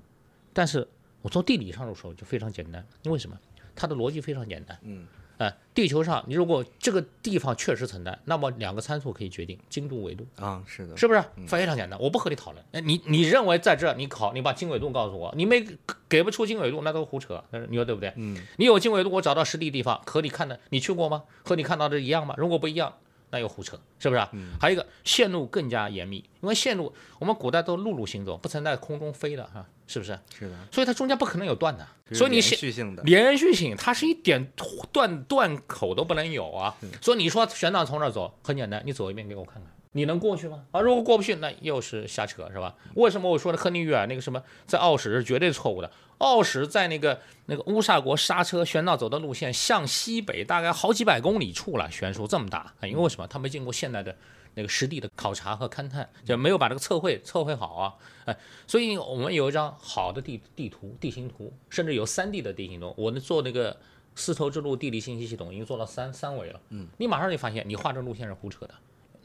[0.54, 0.88] 但是
[1.22, 3.38] 我从地理上入手就非常简单，因为什么？
[3.76, 5.06] 它的逻辑非常简单，嗯。
[5.38, 12.00] 哎，地球上，你如果这个地方确实存在，那么两个参数可以决定经度纬度啊，是的，是不是非常简单？
[12.00, 12.64] 我不和你讨论。
[12.72, 15.66] 哎，你你认为在这，你考，你把经纬度告诉我，你没
[16.08, 17.44] 给不出经纬度，那都胡扯。
[17.70, 18.14] 你说对不对？
[18.16, 21.24] 嗯，你有经纬度，我找到实地地方和你看的，你去过吗？
[21.44, 22.36] 和你看到的一样吗？
[22.38, 22.94] 如果不一样。
[23.36, 24.26] 那又胡扯，是不是？
[24.58, 30.18] 还有一个线路更加严密，因为线路我们古代都陆路行走，不存在空中飞的哈，是不是？
[30.40, 30.56] 是的。
[30.72, 34.50] 所以它中间不可能有断的，所以你连续性的连续性，它是一点
[34.94, 36.74] 断断口都不能有啊。
[37.02, 39.64] 所以你说玄奘从这走很简单，你走一遍给我看看。
[39.92, 40.66] 你能过去吗？
[40.72, 42.76] 啊，如果过不去，那又是瞎扯，是吧？
[42.96, 45.90] 为什么我说的亨利·约尔那个什么在奥史是绝对错误的？
[46.20, 52.88] 奥什在那个那个乌萨国刹车，玄道走的路线向西北大概好几百公里处了，悬殊这么大啊？
[52.88, 53.28] 因为为什么？
[53.28, 54.16] 他没经过现代的
[54.54, 57.94] 那个实地的考察和勘探，就没有把这个测绘测绘好啊？
[58.26, 62.94] 哎，所以我们有一张好的地地图、地形图，甚至有三 D 的地形图。
[62.98, 63.76] 我们做那个
[64.16, 66.60] 丝绸之路地理信息系统已经做到三三维了。
[66.70, 68.74] 嗯，你马上就发现你画这路线是胡扯的。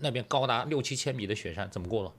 [0.02, 2.12] 那边高达六七千米的雪山怎么过了？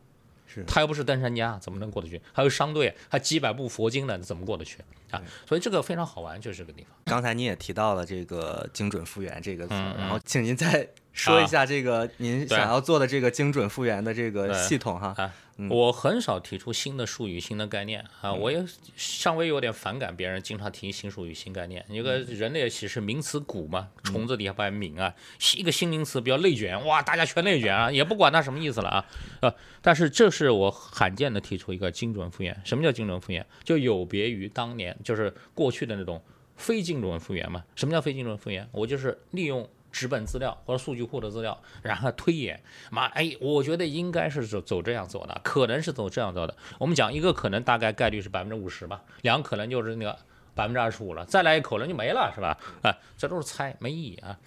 [0.53, 2.21] 是他又不是登山家，怎么能过得去？
[2.33, 4.79] 还有商队，还几百部佛经呢，怎么过得去
[5.11, 5.21] 啊？
[5.47, 6.91] 所以这个非常好玩，就是这个地方。
[7.05, 15.31] 刚才您也提到了这个精准复原这个词，然后请您再说一下这个您想要做的这个精准复原的这个系统哈。
[15.69, 21.85] 我很少提出新的术语、新的概念啊，我也稍微有点反感别人经常提新术语、新概念。
[21.89, 25.13] 一个人类其实名词古嘛，虫子底下摆名啊，
[25.57, 29.05] 一个新名词比较内卷，哇，大家全内卷啊，也不管它什么意思了啊，
[29.41, 32.59] 呃，但是这是我罕见的提出一个精准复原。
[32.63, 33.45] 什么叫精准复原？
[33.63, 36.21] 就有别于当年就是过去的那种
[36.55, 37.63] 非精准复原嘛。
[37.75, 38.67] 什么叫非精准复原？
[38.71, 39.69] 我就是利用。
[39.91, 46.55] 纸本资料或者数据库的资料，然后推演，妈，哎，我觉得应该是走走这样走的，可能是走这样走的。
[46.79, 50.17] 我们讲一个可能大概概率是百分之五十吧，两个可能就是那个
[50.55, 52.57] 百分之二十五了，再来一可能就没了，是吧？
[52.81, 54.39] 啊，这都是猜，没意义啊。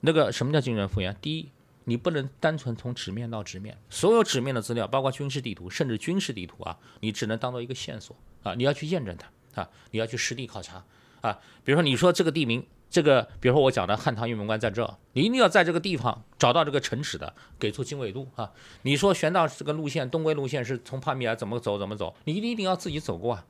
[0.00, 1.16] 那个什么叫精准复原？
[1.20, 1.48] 第一，
[1.84, 10.84] 你不能单纯从纸面到纸面，所有纸面的资料，包括军事地图，甚至军事地图啊，你只能当做一个线索啊，你要去验证它啊，你要去实地考察
[11.22, 11.38] 啊。
[11.64, 12.66] 比如说你说这个地名。
[12.90, 18.52] 这个，比如说我讲的汉唐玉门关在这，你一定要在这个地方找到这个城池的，给出经纬度啊。
[18.82, 23.44] 你说玄奘这个路线，东归路线是从帕米尔怎么走怎么走，你一定一定要自己走过啊。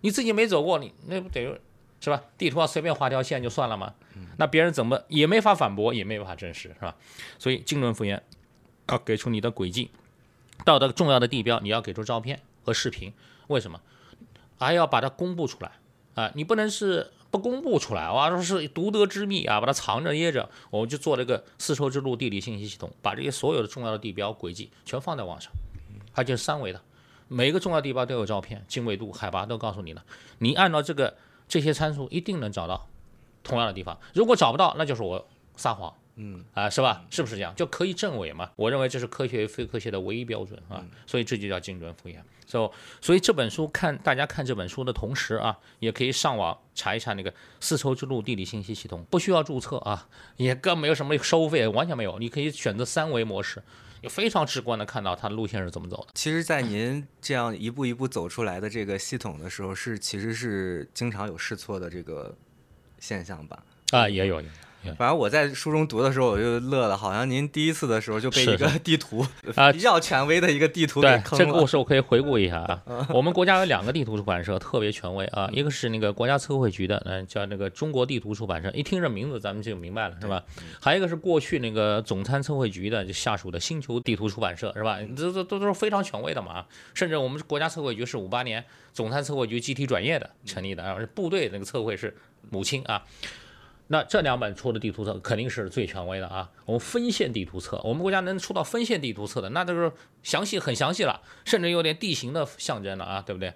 [0.00, 1.54] 你自己没走过，你那不等于
[2.00, 2.20] 是吧？
[2.36, 3.94] 地图上随便画条线就算了吗？
[4.38, 6.96] 那别人怎么也没法反驳，也没法证实，是吧？
[7.38, 8.20] 所以经纶复原
[8.88, 9.92] 要给出你的轨迹，
[10.64, 13.12] 到的重要的地标你要给出照片和视频，
[13.46, 13.80] 为什么？
[14.58, 15.70] 还要把它公布出来
[16.16, 16.32] 啊？
[16.34, 17.12] 你不能是。
[17.30, 25.52] 不公布出来，哇，说是独得之秘啊，把它藏着掖着，我们就做了一个丝绸之路地理信息系统，把这些所有的重要的地标轨迹全放在网上，
[26.12, 26.82] 它就是三维的，
[27.28, 30.04] 每一个重要地标都有照片，经纬度、海拔都告诉你了，
[30.38, 31.16] 你按照这个
[31.48, 32.88] 这些参数一定能找到
[33.42, 33.98] 同样的地方。
[34.14, 35.94] 如果找不到，那就是我撒谎。
[36.16, 37.02] 嗯啊，是吧？
[37.08, 37.54] 是不是这样？
[37.54, 38.50] 就可以证伪嘛？
[38.56, 42.22] 我认为这是科学与非科学的唯一标准啊，所以这就叫精准复原。
[42.50, 52.18] 所以，所以这本书看大家看这本书的同时啊，也可以上网查一查那个丝绸之路地理信息系统，不需要注册啊， 也更没有什么收费，完全没有。
[52.18, 53.62] 你可以选择三维模式，
[54.02, 56.08] 也非常直观的看到它的路线是怎么走的。
[56.14, 62.36] 其实，在您这样一步一步走出来的这个系统的时候，是其实是经常有试错的这个
[62.98, 63.62] 现象吧？
[63.92, 64.42] 啊，也有。
[64.96, 71.44] 反正我在书中读的时候，我就乐了，好像您第一次的时候就被一个地图啊比较权威的一个地图给对，坑了。
[71.44, 72.82] 这个故事我可以回顾一下啊。
[73.12, 80.42] 我们国家有两个地图出版社特别权威啊，一个是那个国家测绘局的，嗯，叫那个中国地图出版社，一听这名字咱们就明白了，是吧？
[80.80, 84.98] 还有一个是过去那个总参测绘局的就下属的星球地图出版社，是吧？
[85.16, 86.64] 这这都都是非常权威的嘛。
[86.94, 92.16] 甚至我们国家测绘局是五八年总参测绘局集体转业的成立的，然后部队那个测绘是
[92.50, 93.02] 母亲啊。
[93.92, 96.48] 那这两本出的地图册肯定是最权威的啊！
[96.64, 99.90] 我们分线地图册，我们国家能出到分线地图册的，那都是
[100.22, 103.52] 详细很详细了，甚至有点地形的象征了啊，对不对？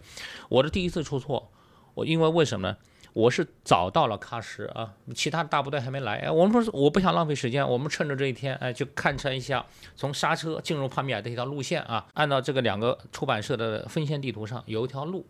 [0.48, 1.52] 我的第一次出错，
[1.94, 2.76] 我因为为什么呢？
[3.12, 15.24] 我是早到了喀什啊，其他大部队还没来，哎，我们不是我不想浪费时间，我们趁着这一天，哎，就看成一下从刹车进入帕米尔的一条路线啊，按照这个两个出版社的分线地图上有一条路，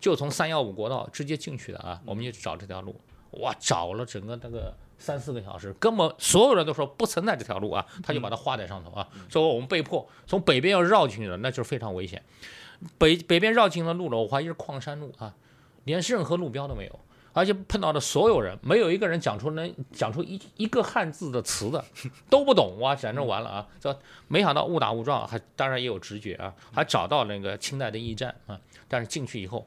[0.00, 2.98] 就从三幺五国道直接进去的啊，我们就找这条路。
[3.32, 12.22] 哇，找了整个那个三四个小时，根本所有人都说不存在这条路啊，他就把它画在上头啊，所以我们被迫从北边要绕进去了，那就是非常危险。
[12.98, 15.34] 北北边绕进的路了，我怀疑是矿山路啊，
[15.84, 17.00] 连任何路标都没有，
[17.32, 21.84] 而且碰到的所有人没有一个人讲出能讲出一一个汉字的词的，
[22.28, 23.66] 都不懂哇，简直完了啊！
[23.78, 29.66] 这没想到误打误撞，还当然也有直觉啊，还找到那个清代的驿站啊，但是进去以后。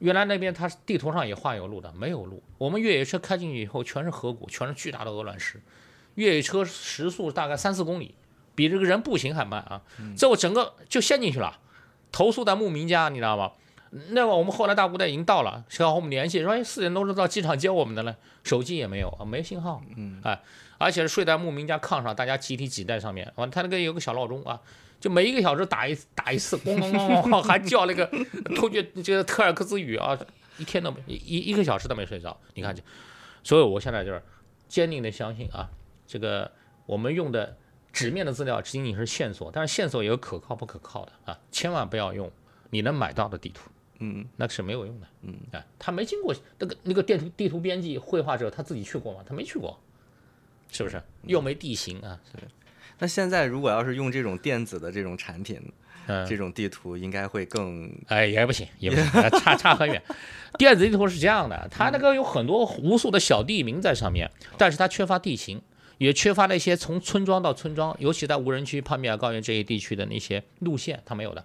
[0.00, 2.42] 原来那边它地图上也画有路的，没有路。
[2.58, 5.62] 我们越野车开进去以后，全是河谷，全是巨大的鹅卵石。
[6.16, 8.14] 越野车时速大概三四公里，
[8.54, 9.82] 比这个人步行还慢啊！
[10.16, 11.58] 这我整个就陷进去了，
[12.10, 13.52] 投诉在牧民家，你知道吗？
[14.10, 20.40] 那个我们后来大部队已经到了，想要和我们联系，说哎四点多钟到机场接我们的了，手机也没有啊，没信号，嗯，哎，
[20.78, 24.60] 而且是睡在牧民家炕上，大家集体挤在上面，完他那个有个小闹钟啊。
[25.00, 28.06] 就每一个小时打一打一次，咣咣咣咣，还叫那个
[28.54, 30.16] 突厥这个特尔克斯语啊，
[30.58, 32.38] 一天都没一一个小时都没睡着。
[32.54, 32.82] 你看，就
[33.42, 34.22] 所以我现在就是
[34.68, 35.70] 坚定的相信啊，
[36.06, 36.52] 这个
[36.84, 37.56] 我们用的
[37.92, 42.30] 纸面的资料仅仅是线索，但是线索也有可靠不可靠的啊，千万不要用
[42.68, 49.24] 你能买到的地图，嗯，那是没有用的，嗯，哎，他没经过那个那个地图地图编辑绘画者他自己去过吗？
[49.26, 49.80] 他没去过，
[50.70, 51.02] 是不是？
[51.22, 52.42] 又没地形啊，对。
[53.00, 55.60] 那现在如果要是用这种电子的这种产品，
[56.06, 57.90] 嗯，这种地图应该会更……
[58.08, 59.04] 哎，也不行，也不行，
[59.40, 60.00] 差差很远。
[60.58, 65.60] 电子地图是这样的，它那个有很多无数的小地名在上面，但是它缺乏地形，
[65.98, 71.44] 也缺乏那些从村庄到村庄，尤其在无人区、帕米尔高原这一地区的那些路线，它没有的。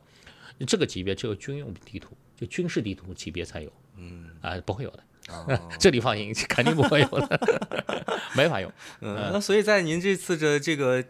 [0.67, 3.71] 这个级别只有军用地图，就军事地图级别才有。
[3.97, 5.03] 嗯，啊，不会有的。
[5.79, 7.39] 这里放心，肯定不会有的，
[8.35, 8.71] 没法用。
[9.01, 11.03] 嗯，那所以在您这次的这个。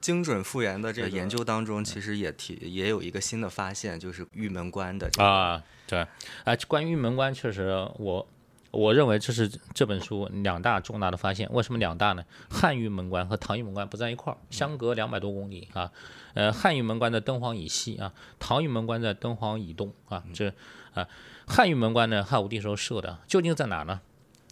[0.00, 6.06] 精准复原的这个研究当中，其实也提也有一个新的发现，就是玉门关的啊，对，
[6.44, 8.26] 啊，关于玉门关，确实我
[8.70, 11.50] 我认为这是这本书两大重大的发现。
[11.52, 12.24] 为什么两大呢？
[12.50, 15.90] 汉玉门关和唐玉门关不在一块儿，相隔两百多公里啊。
[16.34, 20.22] 呃，汉玉门关在敦煌以西啊，唐玉门关在敦煌以东啊。
[20.32, 20.52] 这
[20.94, 21.08] 啊，
[21.46, 24.00] 汉玉门关呢，汉武帝时候设的，究竟在哪呢？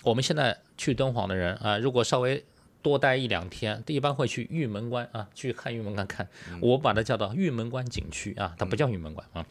[0.02, 2.44] 我们现在去敦煌的人啊，如果稍微
[2.82, 6.28] 多待一两天，一般会去玉门关啊，去看玉门关看。
[6.60, 9.44] 我把它叫做玉门关景区啊，它不叫玉门关啊。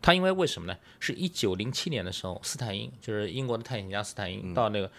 [0.00, 0.76] 它因为为什么呢？
[0.98, 4.90] 是一九零七年的时候，斯坦因就是英国的探险家斯坦因到那个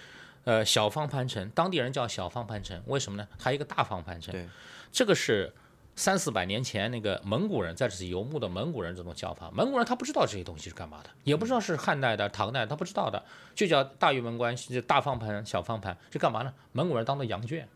[0.46, 3.28] 呃小方盘城，当地人叫小方盘城，为什么呢？
[3.38, 4.50] 还有一个大方盘城。
[4.92, 5.52] 这个是
[5.96, 9.52] 三四百年前那个蒙古人在这里游牧的蒙古人这种叫法。
[9.54, 16.54] 蒙古人他不知道这些东西是干嘛的，也不知道是汉代的、唐代，他不知道的，就叫大玉门关，就大方盘、小方盘，是干嘛呢？
[16.72, 17.68] 蒙古人当做羊圈。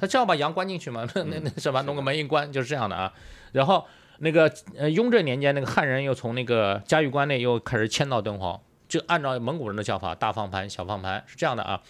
[0.00, 1.06] 他这样把羊关进去嘛？
[1.14, 1.82] 那那那什么？
[1.82, 3.12] 弄个门一关就是这样的啊。
[3.52, 3.86] 然后
[4.20, 11.82] 那个呃雍正年间，那个汉人又从那个嘉峪关内又开始迁到敦煌，就按照蒙古人的叫法，大方盘、小方盘是这样的啊。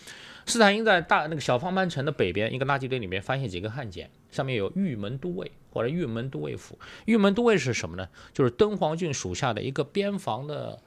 [0.46, 6.78] 斯坦因在大那个小方盘城的北边一个垃圾堆里面发现几个汉简，上面有玉门都尉或者玉门都尉府。
[7.06, 8.08] 玉门都尉是什么呢？
[8.32, 10.78] 就是敦煌郡属下的一个边防的。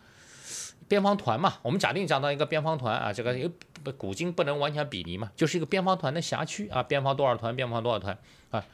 [0.87, 3.51] 边防团嘛，我们假定讲到一个边防团啊，这个
[3.83, 8.17] 不古今不能完全比拟嘛，就是一个边防团的辖区啊，边防多少团，边防多少团
[8.49, 8.65] 啊，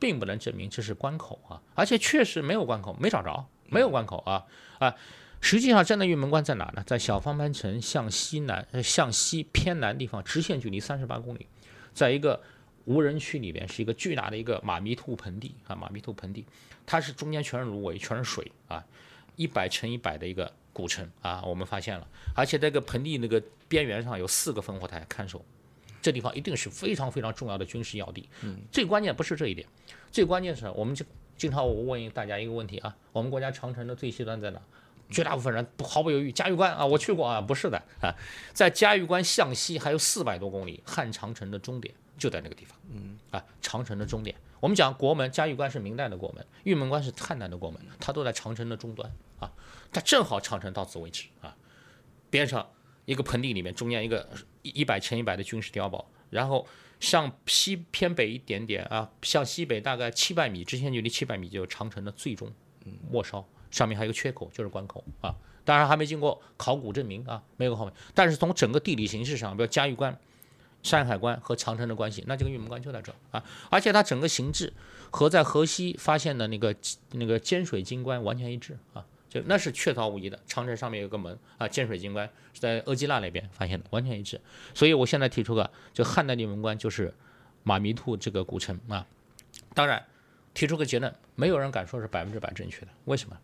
[0.00, 4.46] 并不能证明这是关口啊，而且确实没有关口，没找着，没有关口啊
[4.78, 4.94] 啊，
[5.42, 6.82] 实际上，真的玉门关在哪呢？
[6.86, 11.46] 在小方盘城向西南，向西偏南地方，直线距离三十八公里，
[11.92, 12.40] 在一个
[12.84, 16.44] 无人区里边，是一个巨大的一个马迷兔盆地啊，马迷兔盆地，
[16.84, 18.84] 它是中间全是芦苇，全是水啊，
[19.36, 25.44] 一百乘一百的一个古城啊，我们发现了，而且这个盆地那个边缘上有四个烽火台看守，
[26.00, 28.28] 这地方一定是非常非常重要的军事要地。
[28.42, 29.66] 嗯，最关键不是这一点，
[30.10, 31.04] 最关键是我们就
[31.36, 34.60] 经常我问大家一个问题啊，我们国家长城的最西端在哪？
[35.10, 38.14] 绝大部分人不毫不犹豫，嘉峪关啊，我去过啊，不是的啊，
[38.54, 42.78] 在嘉峪关向西还有四百多公里，汉长城的终点就在那个地方。
[42.90, 49.52] 嗯，啊，长城的终点，我们讲国门，嘉峪关是明代的国门，玉门关是汉代的国门，它都在长城的终端啊，
[49.92, 51.56] 它正好长城到此为止啊，
[52.30, 52.68] 边上
[53.04, 54.28] 一个盆地里面，中间一个
[54.62, 56.66] 一一百乘一百的军事碉堡，然后
[57.00, 62.52] 向西偏北一点点啊，向西北大概七百米，直线距离七百米就是长城的最终
[63.10, 63.44] 末梢。
[63.70, 67.94] 上面还有个缺口，就是关口啊，当然还没经过考古证明啊，没有考明。
[68.12, 70.14] 但是从整个地理形势上，比如嘉峪关、
[70.82, 74.72] 山海关和长城的关系，那这个玉门关就在这啊，而且它整个形制
[75.10, 76.74] 和在河西发现的那个
[77.12, 80.38] 那个尖水金关完全一致啊，就那是确凿无疑的。
[80.46, 84.40] 长城上面有个门啊，尖水金关是在额济纳那边发现的，完全一致。
[84.74, 87.14] 所以我现在提出个，就汉代玉门关就是
[87.62, 89.06] 马迷兔这个古城啊。
[89.74, 90.04] 当然
[90.52, 93.38] 提出个结论，没有人敢说是百分之百正确的，为什么？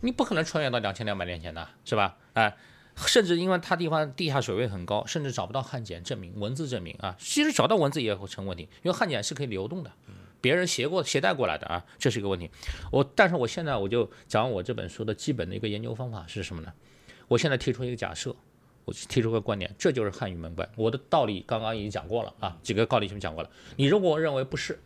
[0.00, 2.16] 你不可能穿越到两千两百年前的，是吧？
[2.32, 2.56] 哎，
[2.96, 7.16] 甚至因为它地方地下水位很高，甚至找不到汉简证明、文字证明啊。
[7.18, 9.90] 其实找到文字也会成问题，因为汉简是可以流动的，
[10.40, 12.50] 别人携过携带过来的啊，这是一个问题。
[12.90, 16.72] 我但是我现在我就讲我这本书的基本的一个研究方法是什么呢？
[17.28, 18.34] 我现在提出一个假设，
[18.84, 20.68] 我提出个观点，这就是汉语门关。
[20.76, 23.50] 我的道理刚刚已经讲过了啊，几个道理已经讲过了。
[23.76, 24.78] 你如果认为不是，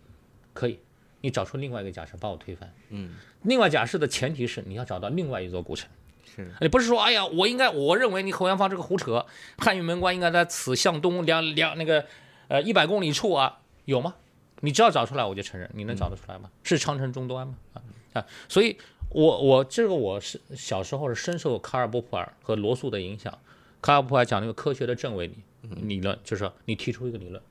[0.53, 0.79] 可以。
[1.23, 2.73] 你找出另外一个假设，把我推翻。
[2.91, 5.89] 嗯，另外假设的前提是你要找到另外一座古城。
[6.37, 9.25] 是，你不是说，哎呀，我应该，我认为你侯元芳这个胡扯，
[9.59, 12.05] 汉玉门关应该在此向东两两那个
[12.49, 14.15] 呃一百公里处啊，有吗？
[14.61, 15.69] 你只要找出来，我就承认。
[15.75, 16.51] 你能找得出来吗？
[16.63, 17.55] 是长城终端吗？
[17.73, 18.77] 啊啊，所以，
[19.09, 23.37] 我我这个我是小时候是深受卡尔波普尔和罗素的影响。
[23.81, 27.43] 卡尔波普尔讲那个科学的证伪理理论，就是说你提出一个理论。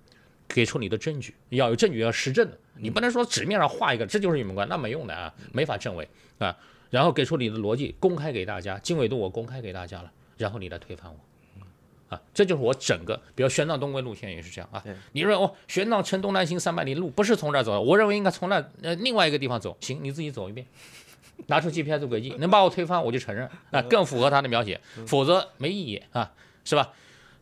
[0.48, 6.56] 给出你的证据，要有证据，要实证的，你不能说纸面上画一个，这就是玉门关，那没用的啊，没法证伪啊。
[6.96, 14.82] 然后给出你的逻辑，公开给大家，经纬度我公开给大家了，然后你来推翻我，啊，这就是我整个，比如玄奘东归路线也是这样啊。
[15.12, 20.66] 你认为哦，玄奘乘东南行三百里路不是从这儿走，我认为应该从那呃另外一个地方走，行，你自己走一遍，
[21.48, 26.32] 拿出 GPS 轨迹，能把我推翻我就承认，啊， 更符合他的描写，否则没意义啊，
[26.64, 26.94] 是吧？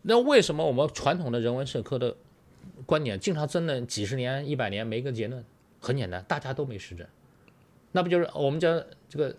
[0.02, 2.16] 那为什么我们传统的人文社科的？
[2.86, 5.42] 观点经常争论几十年、一百年没个结论，
[5.80, 7.06] 很简单，大家都没实证，
[7.92, 9.34] 那不就是我们讲这个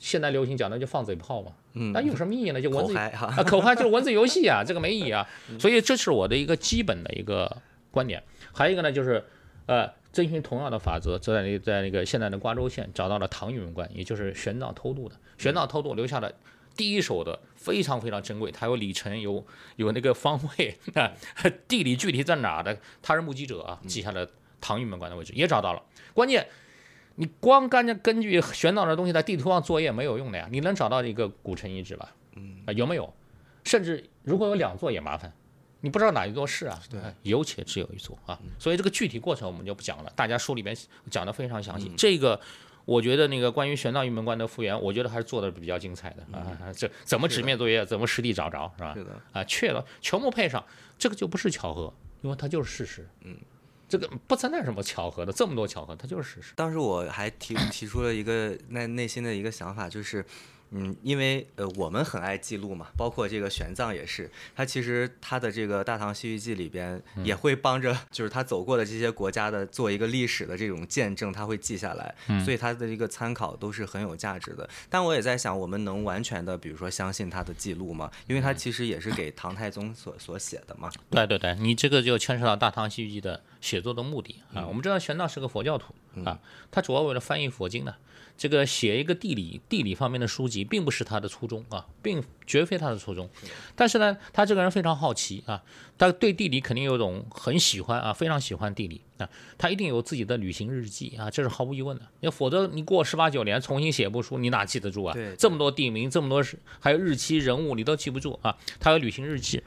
[0.00, 1.52] 现在流行讲的就放嘴炮嘛？
[1.74, 2.60] 嗯，那有什么意义呢？
[2.60, 5.24] 就文字啊，口嗨 就是文字游戏啊，这个没意义啊。
[5.60, 7.58] 所以这是我的一个基本的一个
[7.92, 8.20] 观点。
[8.52, 9.24] 还有一个呢，就是
[9.66, 16.34] 呃，遵循同样的法则，在那在那个现在的瓜州县找到了唐玉门关，也就是玄奘偷渡的，玄奘偷渡留下的
[16.74, 17.38] 第一手的。
[17.60, 19.44] 非常非常珍贵，它有里程，有
[19.76, 21.12] 有那个方位啊，
[21.68, 24.26] 地理具体在哪的，他是目击者啊，记下了
[24.62, 25.82] 唐玉门关的位置，也找到了。
[26.14, 26.48] 关键
[27.20, 32.10] 你光干着根据玄奘的东西在地图上作业没有用的呀，你能找到一个古城遗址吧？
[32.34, 33.12] 嗯，有没有？
[33.64, 35.30] 甚至如果有两座也麻烦，
[35.82, 36.82] 你不知道哪一座是啊？
[36.88, 40.74] 对，有且只有一座啊，所以这个具体过程我们就不讲了，大家书里面
[41.10, 42.40] 讲的非常详细，这个。
[42.86, 46.72] 我觉得那个关于玄奘玉门关的复原，我觉得还是做的比较精彩的啊。
[46.74, 48.94] 这怎么直面作业，怎么实地找着，是吧？
[48.94, 50.64] 是的啊，确了，全部配上，
[50.98, 53.06] 这个就不是巧合，因为它就是事实。
[53.20, 53.36] 嗯，
[53.90, 56.54] 这个不存在什么巧合的，这么多巧合，它就是事实。
[56.56, 60.24] 当时我还提提出了一个内内心的一个想法，就是。
[60.72, 72.14] 嗯，因为呃，我们很爱记录嘛，包括这个玄奘也是，他其实他的这个《大唐西域记》里边也会帮着，就是他走过的这些国家的做一个历史的这种见证，他会记下来，
[72.44, 74.68] 所以他的一个参考都是很有价值的。
[74.88, 78.08] 但我也在想，我们能完全的，比如说相信他的记录吗？
[78.28, 80.88] 因为他其实也是给唐太宗所所写的嘛。
[81.10, 84.64] 对对对，你这个就牵扯到《大唐西域记》的写作的目的啊。
[84.68, 85.92] 我们知道玄奘是个佛教徒
[86.24, 86.38] 啊，
[86.70, 87.96] 他主要为了翻译佛经的。
[88.40, 93.28] 这个写一个地理地理方面的书籍，并不是他的初衷啊，并绝非他的初衷。
[93.76, 95.62] 但是呢，他这个人非常好奇啊，
[95.98, 99.28] 他对地理肯定有种很喜欢啊，非常喜欢地理啊，
[99.58, 102.08] 他一定有自己的旅行日记啊，这是毫无疑问的。
[102.20, 105.14] 要否则你过十八九年重新写部书，你哪记得住啊？
[105.36, 106.42] 这么多地名，这么多
[106.78, 108.56] 还有日期人物，你都记不住啊。
[108.78, 109.62] 他有旅行日记，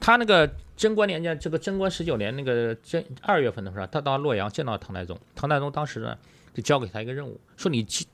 [0.00, 6.16] 他那个贞观年间，这个贞观十九年那个贞二月份的时候，他到洛阳见到唐太宗，唐太宗当时呢
[6.54, 8.06] 就交给他一个任务，说你记。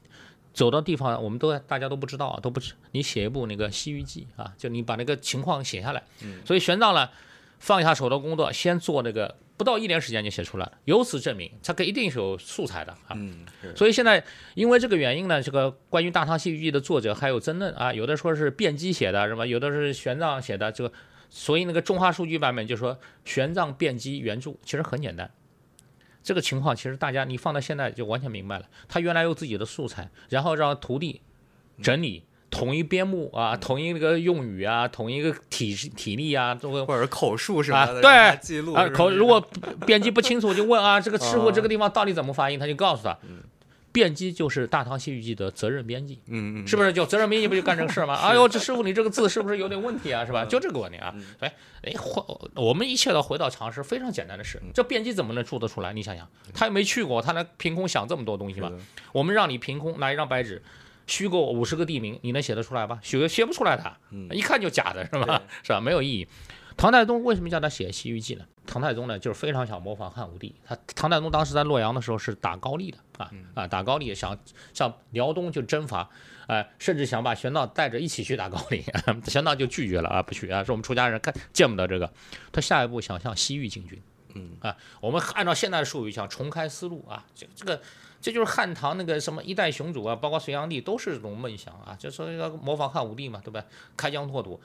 [0.52, 2.74] 走到地方，我们都大家都不知道啊，都不知。
[2.92, 6.02] 你写一部那个《西域记》啊，就你把那个情况写下来。
[6.44, 7.08] 所以玄奘呢，
[7.58, 10.72] 放下手头工作，先做那个，不到一年时间就写出来了。
[10.86, 13.14] 由此证明，他可一定是有素材的啊。
[13.14, 13.44] 嗯，
[13.76, 14.22] 所以现在
[14.54, 19.46] 因为这个原因呢，这个关于《大唐西域记》的作者还有争论啊，有的说是辩机写的，是吧？
[19.46, 20.92] 有的是玄奘写的，这个
[21.28, 25.30] 所以那个中华数据版本就说玄奘辩机原著，其实很简单。
[26.22, 31.20] 这个情况其实大家你放到现在就完全明白了，他原来有自己的素材，然后让徒弟
[31.82, 32.24] 整理。
[32.50, 39.40] 统一编目啊，统一那个用语啊，统一个体体力啊，这个或者口述什么的，啊对记录啊，口如果
[39.86, 43.16] 编辑不清楚，就问啊，这个师傅这个地方到底怎么发音，他就告诉他。
[43.92, 46.92] 编辑就是《大唐西域记》的责任编辑，嗯嗯，是不是？
[46.92, 48.14] 就责任编辑不就干这个事儿吗？
[48.22, 50.24] 哎呦，这师傅你这个字是不是有点问题啊？
[50.24, 50.44] 是吧？
[50.44, 51.14] 就这个问题啊。
[51.40, 52.22] 哎哎，回
[52.54, 54.60] 我们一切都回到常识，非常简单的事。
[54.74, 55.92] 这编辑怎么能做得出来？
[55.92, 58.70] 你想想，他又没去过，他能凭空想这么多东西吗
[59.12, 60.62] 我们让你凭空拿一张白纸。
[61.06, 63.00] 虚构五十个地名，你能写得出来吧？
[63.02, 63.96] 写写不出来的，
[64.32, 65.42] 一看就假的，是吧？
[65.64, 65.80] 是吧？
[65.80, 66.28] 没有意义。
[66.80, 68.44] 唐太宗为什么叫他写《西域记》呢？
[68.66, 70.54] 唐太宗呢，就是非常想模仿汉武帝。
[70.64, 74.38] 他唐太宗当时在洛阳的时候是打高丽的啊啊，打高丽想
[74.72, 76.08] 向辽东就征伐，
[76.46, 78.82] 哎、甚至想把玄奘带着一起去打高丽，
[79.28, 82.10] 玄奘就拒绝了啊，不去啊，说我们出家人看见不得这个。
[82.50, 84.00] 他下一步想向西域进军，
[84.34, 87.78] 嗯啊，我们按照现代的术语想重开思路啊，这这个。
[88.22, 93.64] 这就是汉唐那个什么一代雄主啊，包括隋炀帝都是这种梦想啊，就说要模仿汉武帝嘛，对吧？
[93.96, 94.60] 开疆拓土，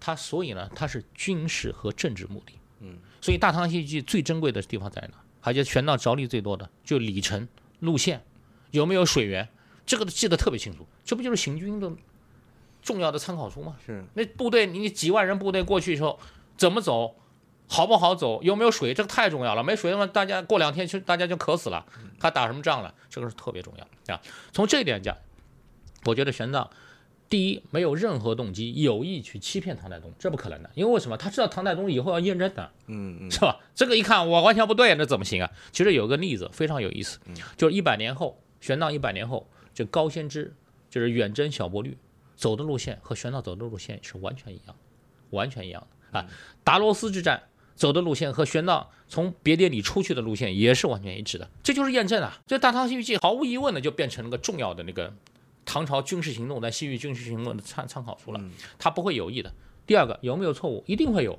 [0.00, 2.52] 他所以呢，他是军事和政治目的。
[2.80, 5.18] 嗯，所以《大唐西域记》最珍贵的地方在哪？
[5.40, 7.48] 而且玄奘着力最多的就里程、
[7.80, 8.24] 路线，
[8.70, 9.48] 有没有水源，
[9.86, 10.86] 这个记得特别清楚。
[11.04, 11.90] 这不就是行军的
[12.82, 13.76] 重要的参考书吗？
[13.84, 16.18] 是那部队你几万人部队过去之后
[16.56, 17.14] 怎么走？
[17.70, 18.42] 好不好走？
[18.42, 18.94] 有没有水？
[18.94, 19.62] 这个太重要了。
[19.62, 21.84] 没水的话，大家过两天就大家就渴死了。
[22.18, 22.94] 他打什么仗了？
[23.10, 24.20] 这个是特别重要啊。
[24.52, 25.16] 从这一点讲，
[26.04, 26.66] 我觉得玄奘
[27.28, 30.70] 第一没有任何动机有意去欺骗唐太宗，这不可能的。
[30.74, 31.16] 因为为什么？
[31.16, 33.60] 他知道唐太宗以后要验证的，嗯嗯是吧？
[33.74, 35.50] 这个一看我完全不对，那怎么行啊？
[35.70, 37.18] 其实有个例子非常有意思，
[37.56, 40.54] 就是一百年后，玄奘一百年后，这高仙芝
[40.88, 41.98] 就是远征小波律
[42.34, 44.74] 走的路线和玄奘走的路线是完全一样，
[45.30, 46.26] 完全一样的啊。
[46.64, 47.42] 达罗斯之战
[47.74, 52.40] 走的路线和玄奘从别迭里出去的路线也是完全一致的，这就是验证啊！
[52.46, 55.14] 这《大唐西域记》毫无疑问的就变成了个重要的那个
[55.68, 58.40] 唐朝军事行动在西域军事行动的参参考书了，
[58.78, 59.52] 他不会有意的。
[59.86, 60.82] 第二个有没有错误？
[60.86, 61.38] 一定会有。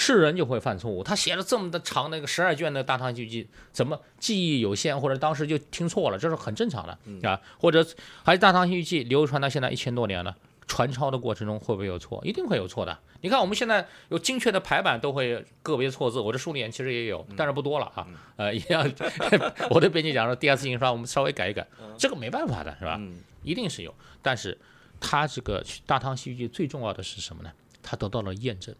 [0.00, 1.02] 是人就会犯错误。
[1.02, 7.40] 他写了这么的长那个十二卷的《大唐西域记》，怎么记忆有限，或者当时就听错了，这是很正常的啊。
[7.58, 7.84] 或者
[8.22, 10.36] 还是《大唐西域记》流传到现在一千多年了，
[10.68, 12.20] 传抄的过程中会不会有错？
[12.24, 12.96] 一定会有错的。
[13.22, 18.06] 你看我们现在有精确的排版，都会个别错字，我这书里面其实也有，但是不多了啊。
[18.36, 18.88] 呃，一样，
[19.70, 21.66] 我对编辑讲说，第二次印刷我们稍微改一改，
[21.96, 22.96] 这个没办法的是吧？
[23.00, 24.56] 嗯一定是有，但是
[25.00, 27.50] 它这个《大唐西域记》最重要的是什么呢？
[27.82, 28.74] 它得到了验证。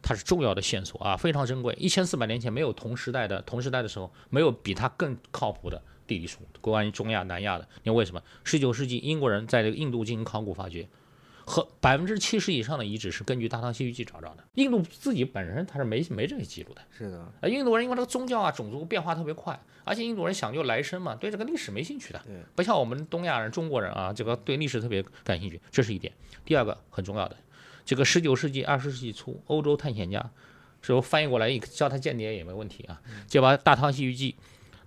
[0.00, 1.74] 它是重要的线索啊，非常珍贵。
[1.76, 7.66] 一千四百年前没有同时代的，同时代的时候没有比它更靠谱的地理书，关于中亚、南亚的。
[7.82, 8.22] 你为什么？
[8.44, 10.88] 十九世纪英国人在这个印度进行考古发掘，
[11.48, 14.44] 和百分之七十以上的遗址是根据《大唐西域记》找着的。
[14.54, 16.82] 印度自己本身它是没没这个记录的。
[16.90, 26.12] 是的，啊，印度人因为这个宗教啊、种族变化特别快，而且印度人讲究来生嘛，对这个历史没兴趣的对，不像我们东亚人、中国人啊，这个对历史特别感兴趣，这是一点。
[26.44, 27.36] 第二个很重要的，
[27.86, 30.30] 这个十九世纪、二十世纪初，欧洲探险家，
[30.82, 34.32] 是我翻译过来，一叫他间谍也没问题啊，就把《大唐西域记》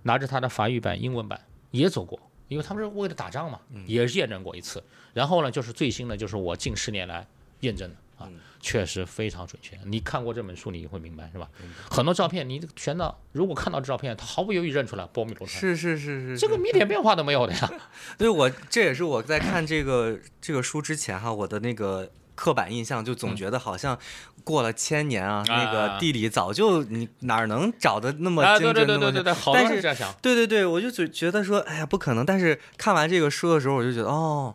[0.04, 1.40] 拿着他的法语版、英文版
[1.72, 4.82] 也走过，因为他们是为了打仗嘛，也是验证过一次。
[5.12, 7.26] 然后呢，就是最新的，就是我近十年来
[7.60, 8.28] 验证的啊，
[8.60, 9.78] 确实非常准确。
[9.84, 11.50] 你看过这本书，你会明白是吧？
[11.90, 17.72] 很多照片，你全到如果看到这照片，他毫不犹豫认出来波米罗山，是是是是，这个一点变化都没有的呀。
[18.16, 22.10] 对我这也是我在看这个这个书之前哈，我的那个
[22.42, 23.96] 刻板印象就总觉得好像
[24.42, 30.12] 过了千年啊，那啊个地理早就你哪儿能找的那么啊，精对准那么对对对对对，好是人这样想。
[30.20, 32.26] 对对对，我就觉觉得说，哎呀，不可能。
[32.26, 34.52] 但是看完这个书的时候，我就觉得，哦，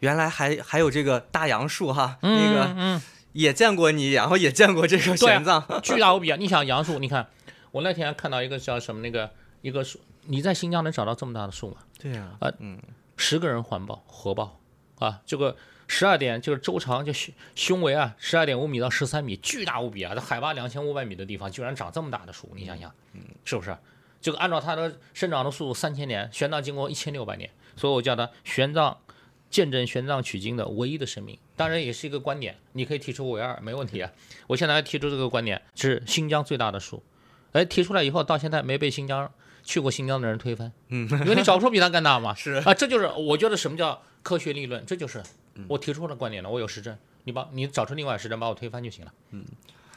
[0.00, 3.02] 原来还还有这个大杨树哈，那个嗯，
[3.34, 6.36] 也见过你，然后也见过这个玄奘，巨大无比啊！
[6.40, 7.26] 你想杨树，你看
[7.72, 11.76] 我那天看到一个叫什么那个一个树，你在新疆能找到这么大的树吗？
[11.98, 12.78] 对呀、啊嗯
[13.18, 14.58] 十个人环抱合抱
[15.00, 15.54] 啊，这个
[15.88, 20.14] 十二点就是周长就胸胸围啊，十二点五米到十三米，巨大无比啊！
[20.14, 22.94] 这海拔两千五百米的地方，居然长这么大的树，你想想，
[23.44, 23.76] 是不是？
[24.20, 28.94] 这个按照它的生长的速度，三千年，玄奘经过一千六百年，所以我叫它玄奘
[29.48, 31.38] 见证玄奘取经的唯一的生命。
[31.56, 34.10] 当然也是一个观点，你可以提出唯二，没问题啊。
[34.46, 37.02] 我现在提出这个观点是新疆最大的树，
[37.52, 39.32] 哎，提出来以后到现在没被新疆
[39.64, 42.34] 去过新疆的人推翻，嗯，因为你找不出比它更大嘛。
[42.36, 45.22] 是啊，这就是我觉得什么叫科学立论，这就是
[45.68, 49.44] 我提出的观点了，我有实证，你把你找出另外实证把我推翻就行了，嗯，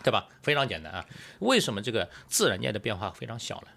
[0.03, 0.27] 对吧？
[0.41, 1.05] 非常简单啊。
[1.39, 3.67] 为什么这个自然界的变化非常小呢？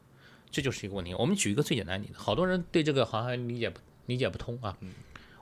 [0.51, 1.13] 这就是一个问题。
[1.15, 4.77] 我们举一个最简单的例子，好多人对这个好像理解不理解不通啊。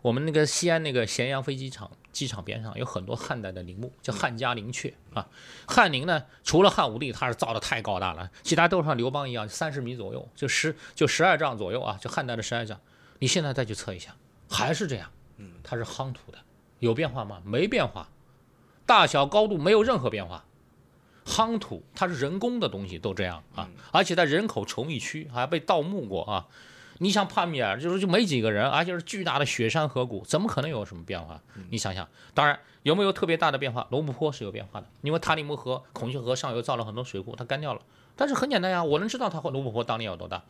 [0.01, 5.29] 我们那个西安那个咸阳飞机场机场边上有很多汉代的陵墓，叫汉家陵阙啊。
[5.69, 12.81] 汉陵呢，除了汉武帝他是造的太高大了，其他都像刘邦一样，三十米左右，就十就十二丈左右啊，就汉代的十二丈。
[13.21, 14.17] 你现在再去测一下，
[14.53, 16.39] 还是这样，嗯，它是夯土的，
[16.79, 17.41] 有变化吗？
[17.45, 18.09] 没变化，
[18.87, 20.45] 大小高度没有任何变化。
[21.25, 26.47] 夯土它是人工的东西，都这样啊，而且在人口稠密区还被盗墓过啊。
[26.99, 31.41] 你像帕米尔，就是就没几个人，而且是巨大的雪山河谷，怎么可能有什么变化？
[31.71, 33.87] 你想想，当然有没有特别大的变化？
[33.91, 37.81] 罗布泊是有变化的，因为塔里木河、孔雀河上游造了很多水库，它干掉了。
[38.15, 40.45] 但是很简单呀，我能知道它和罗布泊当年有多大，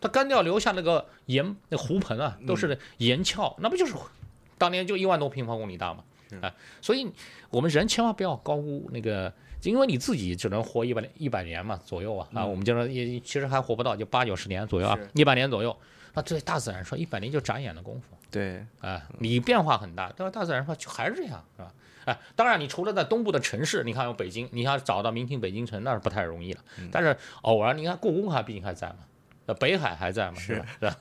[0.00, 3.94] 它干掉留下那个盐那湖盆啊，都是盐壳，那不就是
[4.58, 6.04] 当年就一万多平方公里大吗？
[6.42, 7.10] 啊，所以
[7.50, 9.32] 我们人千万不要高估那个。
[9.62, 15.76] 因为你自己只能活一百一百年嘛左右啊啊，我们就说也其实还活不到，就八九十年左右啊，一百年左右。
[16.14, 18.16] 那对大自然说，一百年就眨眼的功夫。
[18.30, 21.74] 对，啊，你变化很大，但是大自然说就还是这样，是吧？
[22.04, 26.60] 哎，当然你除了在东部的城市，你看有北京，你要找到明清北京城那是不太容易了。
[26.92, 29.15] 但是偶尔你看故宫还毕竟还在嘛，呃，
[29.54, 30.96] 北海还在吗，是吧？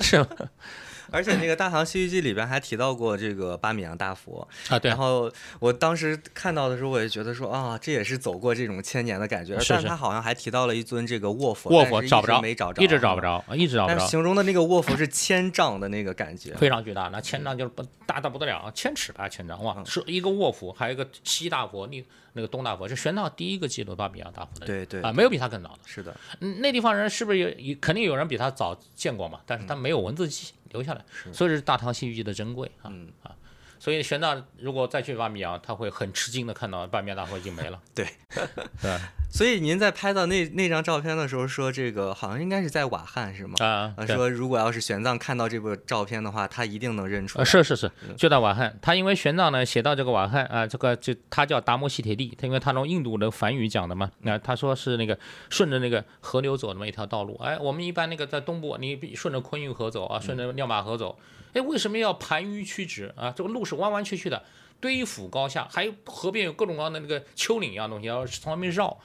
[0.00, 0.36] 是吧？
[1.10, 4.88] 而且那个《大唐西域记》里边还提到过这个巴米扬大佛啊，对。
[4.88, 5.30] 然后
[5.60, 9.58] 我当时看到的时候，我也觉得说啊，这也是走过这种千年的感觉。
[9.58, 9.72] 是是。
[9.74, 13.98] 但他好像还提到了一尊这个卧佛，卧佛找不着，没找着，一直找不着，一直找不着。
[14.06, 17.08] 形容的那个卧佛是千丈的那个感觉，非常巨大。
[17.12, 19.76] 那千丈就是不大到不得了，千尺吧，千丈哇！
[19.84, 24.66] 是一个卧佛，还有一个西大佛，那那个东大佛是玄奘第一个记录巴米扬大佛的。
[24.66, 25.00] 对对。
[25.02, 25.78] 啊，没有比他更早的。
[25.86, 26.14] 是的。
[26.40, 27.76] 嗯，那地方人是不是有？
[27.80, 29.40] 肯定有人比他早见过嘛？
[29.46, 30.52] 但是他没有文字记。
[30.70, 32.92] 留下来，所以是《大唐西域记》的珍贵啊
[33.22, 33.34] 啊！
[33.78, 37.80] 所以玄奘如果再去巴米扬，他会很吃惊的看到巴米扬大佛已经没了。
[37.94, 38.06] 对，
[38.80, 38.98] 对。
[39.36, 43.54] 所以您在拍到那那张照片的时候说，这个好像应该是在瓦汉是吗？
[43.58, 47.44] 啊，说如果要是玄奘看到这部照片的话，他一定能认出来。
[47.44, 48.74] 是是是，就在瓦汉。
[48.80, 54.10] 他因为玄奘呢写到这个瓦汉啊，这个就他叫达摩西铁地，他因为他用印度的梵语讲的嘛。
[54.20, 55.18] 那他说是那个
[55.50, 57.36] 顺着那个河流走那么一条道路。
[57.44, 61.18] 哎，我们一般那个在东部，你顺着昆玉河走啊，顺着尿马河走。
[61.52, 63.34] 哎，为什么要盘迂曲直啊？
[63.36, 64.42] 这个路是弯弯曲曲的，
[64.80, 68.96] 堆俯高下，还有河边有各种各样的那个丘陵一样东西，要从外面绕。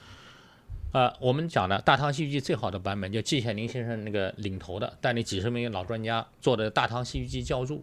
[0.92, 7.82] 呃，我们讲的《大唐西域记》最好的版本，就季羡林先生那个领头的，带领几十名老专家做的《大唐西域记》教注。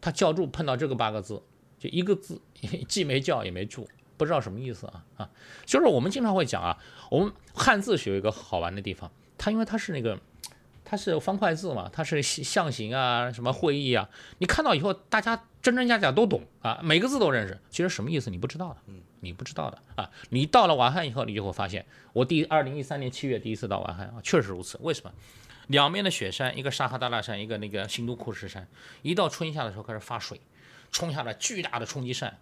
[0.00, 1.40] 他教注碰到这个八个字，
[1.78, 2.40] 就一个字，
[2.88, 5.30] 既没教也没注，不知道什么意思啊啊！
[5.64, 6.76] 就是我们经常会讲啊，
[7.10, 10.18] 我们汉字学一个好玩的地方，它因为它是那个。
[10.84, 17.58] 它是方块字嘛，它是象形啊，什么会意啊，你看到以后，大家真真假假都懂啊，每个字都认识。
[17.70, 18.76] 其实什么意思你不知道的，
[19.22, 20.10] 你不知道的啊。
[20.28, 24.78] 你到了瓦罕以后，你就会发现，我第二零一三年七月第一次到瓦罕啊，确实如此。
[24.82, 25.12] 为什么？
[25.68, 28.68] 两面的雪山，一个沙哈达拉山，一个那个新都库什山，
[29.00, 30.40] 一到春夏的时候开始发水，
[30.90, 32.36] 冲下来巨大的冲击扇，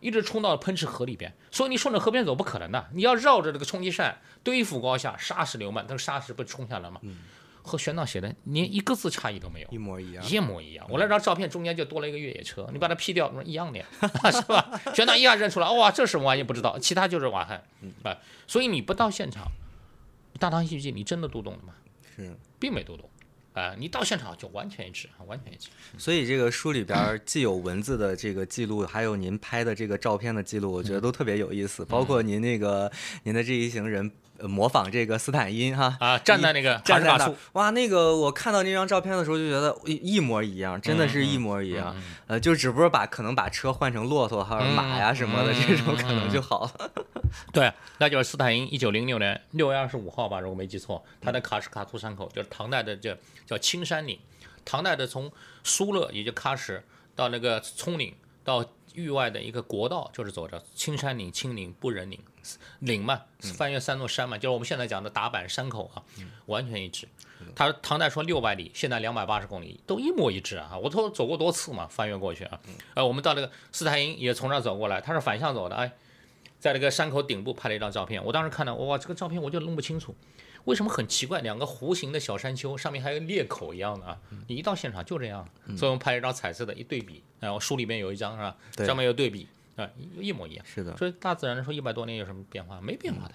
[0.00, 1.32] 一直冲到了喷池河里边。
[1.52, 7.00] 所以你顺着河边走不可能的，你要绕着这个冲击扇，堆伏高下，沙石流漫，那个沙石不冲下来吗？
[7.66, 10.86] 和玄奘写的连一个字差异都没有，一模一样，一模一样。
[10.88, 13.84] 我那张照片中间就多了一个越野车，你把它 P 掉，一样的，
[14.30, 14.80] 是吧？
[14.94, 17.64] 玄奘一下认出来，哇，这什么玩意不知道，其他就是瓦汉，
[18.04, 19.44] 啊，所以你不到现场，
[20.38, 21.74] 《大唐西域记》你真的读懂了吗？
[22.14, 23.10] 是，并没读懂，
[23.52, 25.68] 啊，你到现场就完全一致，完全一致。
[25.98, 32.90] 所以这个书里边既有文字的这个记录，还有您拍的这个照片的记录，我觉得都特别有意思，包括您那个
[33.24, 34.12] 您的这一行人。
[34.40, 41.96] 模仿这个斯坦因哈啊，站在那个站在那，哇，那个我看到那张照片的时候就觉得一模一样，真的是一模一样。
[42.26, 46.90] 呃，就只不过把可能把车换成骆驼还有马呀什么的这种可能就好了。
[47.52, 53.16] 对，那就是斯坦因一九零六年六月二十五号吧，如果没记错，他的喀什卡图山口就是唐代的这
[53.46, 54.18] 叫青山岭，
[54.64, 55.30] 唐代的从
[55.62, 56.82] 疏勒也就喀什
[57.14, 58.14] 到那个葱岭
[58.44, 58.64] 到
[58.94, 62.18] 域外的一个国道，就是走着青山岭、青岭、不仁岭。
[62.80, 63.22] 岭嘛，
[63.54, 66.02] 翻越三座山嘛，就是我们现在讲的打板山口啊，
[66.46, 67.08] 完全一致。
[67.54, 70.76] 他唐代说六百里，现在两百八十公里，都一模一致啊！
[70.76, 72.58] 我都走过多次嘛，翻越过去啊。
[72.94, 75.92] 呃，我们到那个斯坦因也从这儿走过来，他是反向走的，哎，
[76.58, 78.24] 在这个山口顶部拍了一张照片。
[78.24, 80.14] 我当时看到，哇，这个照片我就弄不清楚，
[80.64, 84.18] 为什么很奇怪，两个弧形的小山丘上面还有裂口一样的啊？
[84.48, 88.56] 你一到现场就这样，所以我们拍了一张彩色的一对比，然后书里面有一张是吧？
[88.86, 89.46] 上面有对比。
[89.76, 90.66] 啊，一模一样。
[90.66, 92.80] 是的，所以大自然说一百多年有什么变化？
[92.80, 93.34] 没变化的。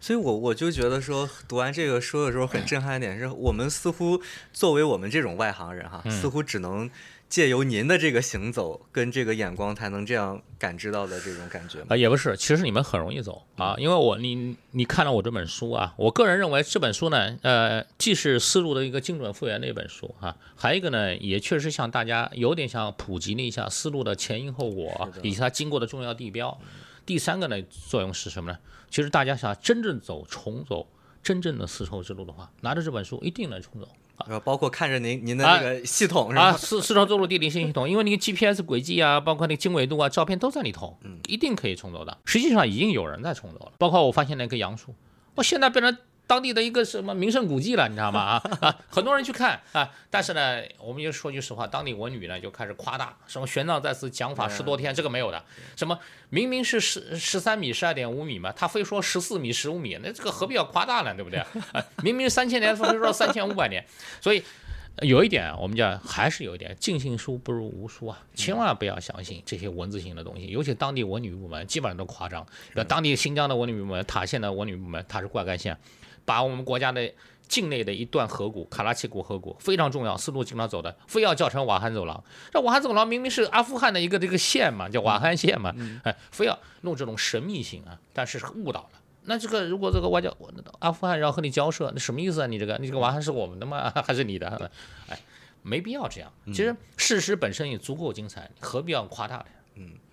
[0.00, 4.20] 所以我我就觉得说，读完这个书的时候很震撼一点是，我们似乎
[4.52, 6.90] 作为我们这种外行人哈，似乎只能。
[7.34, 26.56] 借由您的这个行走跟这个眼光，才能这样感知到的这种感觉啊，也不是，其实你们很容易走啊，因为我你你看了我这本书啊，我个人认为这本书呢，呃，既是思路的一个精准复原的一本书啊，还有一个呢，也确实向大家有点像普及了一下思路的前因后果以及它经过的重要地标。
[27.04, 28.58] 第三个呢，作用是什么呢？
[28.88, 30.86] 其实大家想真正走重走
[31.24, 33.88] 真正的丝绸之路的话，拿着这本书一定能冲走。
[34.16, 36.42] 啊，包括看着您您的那个系统是吧？
[36.42, 42.16] 啊，丝丝绸之路地理信息系统，因为那个 GPS 轨迹啊，包括那个经纬度啊，照片都在里头，嗯，一定可以冲走的。
[42.24, 44.94] 实际上已经有人在冲走了，包括我发现那棵杨树，
[45.34, 45.96] 我现在变成。
[46.26, 48.20] 当地的一个什么名胜古迹了，你知道吗？
[48.40, 55.42] 啊啊，很多人去看啊，但是呢，我们就说句实话，当地文旅呢就开始夸大，什么玄奘在此讲法十多天，这个没有的，
[55.76, 55.98] 什么
[56.30, 61.14] 明明是十十三米、十二点五米嘛，他非说十四米、十五米，那这个何必要夸大呢？
[61.14, 61.44] 对不对？
[62.02, 63.84] 明明三千年，非说三千五百年，
[64.20, 64.42] 所以。
[65.02, 68.16] 有一点，我们讲还是有一点，尽信书不如无书啊！
[68.36, 72.46] 千万不要相信这些文字性的东西，尤其当地文旅部门基本上都夸张。
[72.86, 75.76] 当地新疆的文旅部门、塔县的文旅部门，它是灌溉县，
[76.24, 77.12] 把我们国家的
[77.46, 82.24] 境内的一段河谷——卡拉奇谷河谷，非常重要，丝路经常走的，非要叫成瓦罕走廊。
[82.50, 88.90] 这瓦罕走廊明明是阿富汗的一个这个县嘛，叫瓦罕县嘛，哎，非要弄这种神秘性啊，但是误导了。
[89.26, 90.34] 那这个如果这个外交，
[90.80, 92.46] 阿富汗要和你交涉，那什么意思啊？
[92.46, 93.92] 你这个，你这个瓦罕是我们的吗？
[94.06, 94.70] 还是你的？
[95.08, 95.18] 哎，
[95.62, 96.32] 没必要这样。
[96.46, 99.44] 其实事实本身也足够精彩，何必要夸大呢？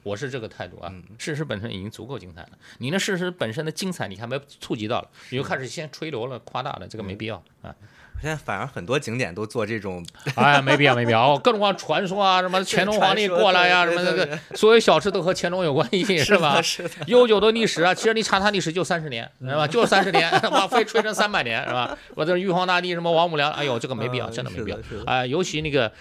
[0.02, 0.92] 嗯，我是这个态度啊。
[1.18, 2.50] 事实本身已经足够精彩了，
[2.80, 7.74] 你那事实本身的精彩你还没触及到了，你就开始先吹牛了，夸大了，这个没必要啊。
[8.22, 16.62] 现在反而很多景点都做这种， 哎，没必要，没必要，各种各样传说啊，什么乾隆皇帝过来呀，什么这个，所有小吃都和乾隆有关系，是吧？
[17.08, 19.66] 悠久的历史啊，其实你查它历史就三十年，是吧？
[19.66, 21.98] 就三十年， 哇，非吹成三百年，是吧？
[22.14, 24.78] 我这玉皇大帝什么王母娘，哎呦，这个没必要，真的没必要，
[25.08, 25.92] 哎，尤其那个。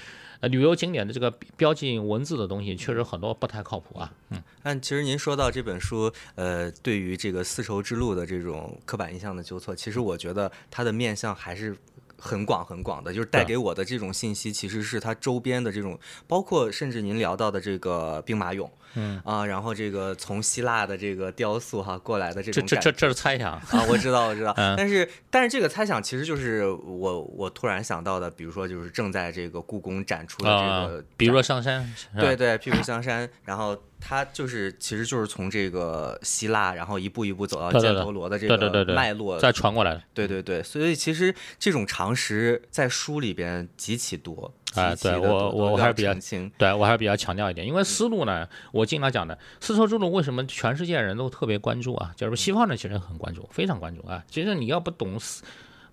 [0.41, 4.13] 呃，旅游景点的这个标记文字的东西，确实很多不太靠谱啊。
[4.31, 11.77] 嗯，但其实您说到这本书，呃，对于这个丝绸之路的这种刻板印象的纠错，其实我觉得它的面向还是。
[12.21, 19.21] 很广很广的，就是带给我的这种信息，其实是它周边的这种，包括甚至您聊到的这个兵马俑，嗯。
[19.25, 23.53] 啊，然后这个从希腊的这个雕塑哈过来的这种，这这这这是猜想。
[23.53, 33.77] 啊，我知道我知道， 但是但是这个猜想其实就是我我突然想到的，比如说就是正在这个故宫展出的这个，比如说香山，对对，譬如香山，然后。
[34.01, 40.03] 它就是，其实就是从这个希腊，然后一步一步走到犍陀罗的这个脉络再传过来的。
[40.15, 44.53] 对对对，所以其实这种常识在书里边极其多。
[44.75, 46.15] 啊，对我我我还是比较，
[46.57, 52.13] 对我还是比较强调一点，因为丝路呢，我经常讲的丝绸之路为什么全世界人都特别关注啊？
[52.17, 54.25] 就是西方人其实很关注，非常关注啊。
[54.31, 55.43] 其实你要不懂丝，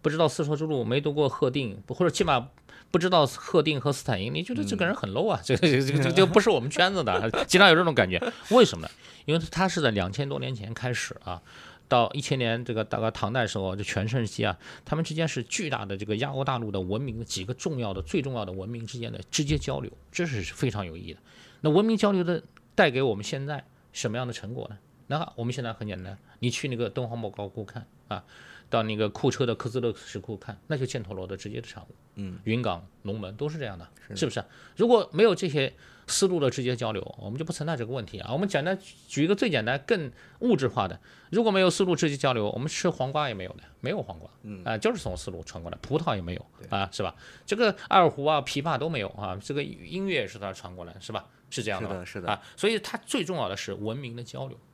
[0.02, 2.48] 不知道丝绸之路，没读过贺定，或者起码。
[2.90, 5.40] 不知道赫定和斯坦因，你觉得这个人很 low 啊？
[5.44, 8.22] 这个这这这就不是我们圈子的， 经常有这种感觉。
[8.52, 8.92] 为什么呢？
[9.26, 11.42] 因为他是在两千多年前开始啊，
[11.90, 21.20] 到一千年这个大概唐代时候就全盛期啊，他们之间是巨大的这个亚欧大陆的文明的几个重要的、最重要的文明之间的直接交流，这是非常有意义的。
[21.62, 22.42] 那文明交流的
[22.74, 24.78] 带给我们现在什么样的成果呢？
[25.08, 28.24] 那我们现在很简单，你去那个敦煌莫高窟看啊。
[28.70, 31.88] 到那个库车的科兹勒石窟看，那就犍陀罗的直接的产物。
[32.16, 34.44] 嗯，云冈、龙门都是这样的，是不是？
[34.76, 35.72] 如果没有这些
[36.08, 38.34] 思路的直接交流，我们就不存在这个问题啊。
[38.34, 41.00] 我们简单举一个最简单、更物质化的，
[41.30, 44.30] 如果没有思路直接交流，我们吃黄瓜也没有的，没有黄瓜。
[44.42, 47.16] 嗯啊，就是从思路传过来，葡萄也没有啊，是吧？
[47.46, 51.28] 这个二胡啊、琵琶都没有啊，这个音乐也是它传过来，是吧？
[51.50, 52.42] 是这样的，是的啊。
[52.56, 54.67] 所以它最重要的是文明的交流啊。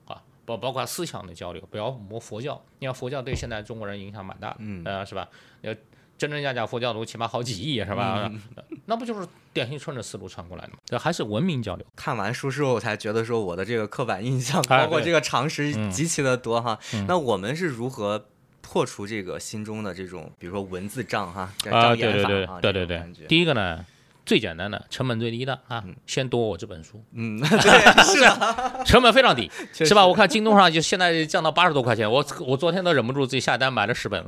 [0.44, 2.62] 包包括思想的交流，不要磨佛教。
[2.78, 5.28] 你看佛教对现在中国人影响蛮大，嗯，呃，是吧？
[5.62, 5.74] 呃，
[6.16, 8.30] 真真假假佛教徒起码好几亿，是吧？
[8.86, 10.78] 那不就是典型顺着思路传过来的吗？
[10.86, 11.86] 对还是文明交流。
[11.96, 16.78] 看完书之后，我才觉得说我的这个刻板印象， 包括这个常识极其的多哈。
[17.08, 18.26] 那我们是如何
[18.60, 21.52] 破除这个心中的这种，比如说文字障哈？
[21.70, 23.26] 啊，对对对对对对。
[23.26, 23.84] 第一个呢？
[24.26, 27.02] 最简单的，成本最低的啊，先读我这本书。
[27.12, 30.06] 嗯， 对，是啊， 成本非常低，是吧？
[30.06, 34.24] 我看京东上就现在降到八十多块钱，我我昨天都忍不住自己下单买了十本，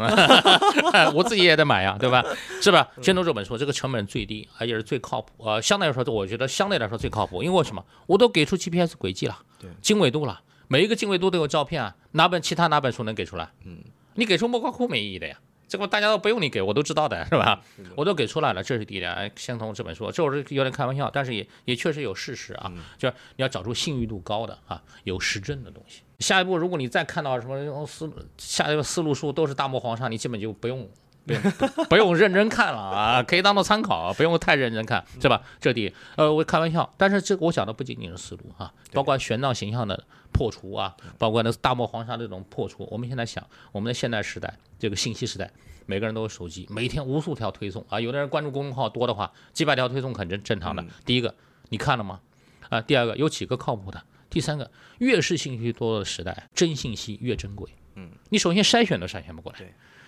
[1.14, 2.24] 我自己也得买呀，对吧？
[2.60, 2.88] 是吧？
[3.00, 5.60] 先读这本书，这个成本最低，而且是最靠谱呃。
[5.62, 7.84] 相对来说，我觉得相对来说最靠谱，因为为什么？
[8.06, 13.48] 我都给出 GPS 轨迹了，对，经纬度了，每一个经纬度都有照片啊，哪本其他哪本书能给出来？
[13.64, 13.78] 嗯，
[14.14, 15.36] 你给出莫高窟没意义的呀。
[15.68, 17.60] 这个大家都不用你给我都知道的，是吧？
[17.96, 19.12] 我都给出来了，这是第一点。
[19.12, 26.02] 哎，相同这本书，这我是有点开玩笑，但是也也确实有事实啊，就是你要找出信誉度高的啊，有实证的东西。
[26.20, 30.88] 下一步，如果你再看到什么思下一个思路书都是大漠黄沙，你基本就不用。
[31.26, 31.42] 不用
[31.88, 35.42] 不用认真看了啊， 可以当做参考，不用太认真看，是吧？
[35.60, 40.04] 这第一，呃，我开玩笑，但是这个我讲的不仅仅是思路啊，包括玄奘形象的
[40.36, 42.86] 破除啊，包括那大漠黄沙这种破除。
[42.90, 45.50] 我们现在想，我们的现代时代，这个信息时代，
[45.86, 50.84] 每个人都有手机，每天无数条推送啊，有的人关注公众号多的话，几百条推送很正正常的。
[51.06, 51.34] 第一个，
[51.70, 52.20] 你看了吗？
[52.68, 54.02] 啊，第二个，有几个靠谱的？
[54.28, 57.70] 第三个，越是信息多的时代，真信息越珍贵。
[57.94, 59.58] 嗯，你首先筛选都筛选不过来。